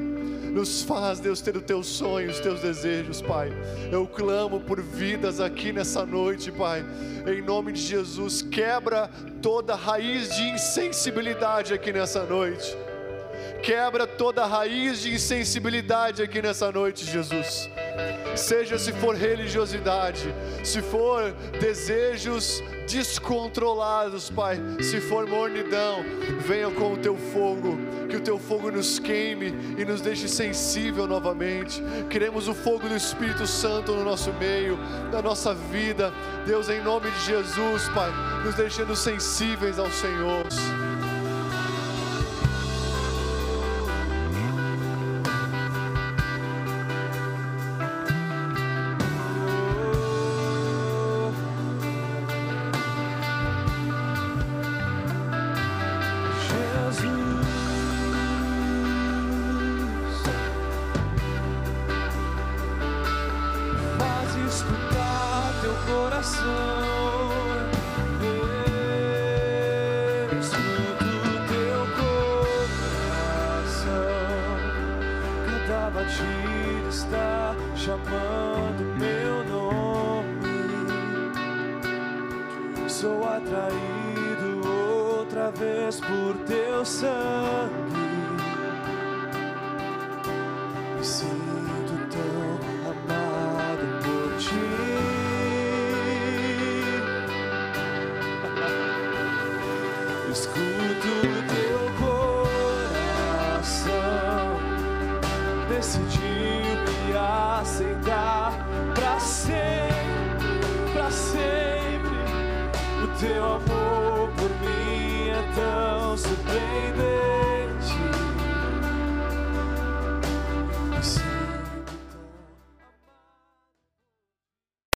[0.54, 3.52] nos faz, Deus, ter os teus sonhos, os teus desejos, Pai.
[3.90, 6.86] Eu clamo por vidas aqui nessa noite, Pai.
[7.26, 9.10] Em nome de Jesus, quebra
[9.42, 12.76] toda raiz de insensibilidade aqui nessa noite.
[13.64, 17.70] Quebra toda raiz de insensibilidade aqui nessa noite, Jesus.
[18.36, 24.60] Seja se for religiosidade, se for desejos descontrolados, Pai.
[24.82, 26.04] Se for mornidão,
[26.46, 27.78] venha com o teu fogo,
[28.10, 31.82] que o teu fogo nos queime e nos deixe sensível novamente.
[32.10, 34.76] Queremos o fogo do Espírito Santo no nosso meio,
[35.10, 36.12] na nossa vida.
[36.46, 38.10] Deus, em nome de Jesus, Pai,
[38.44, 40.44] nos deixando sensíveis ao Senhor.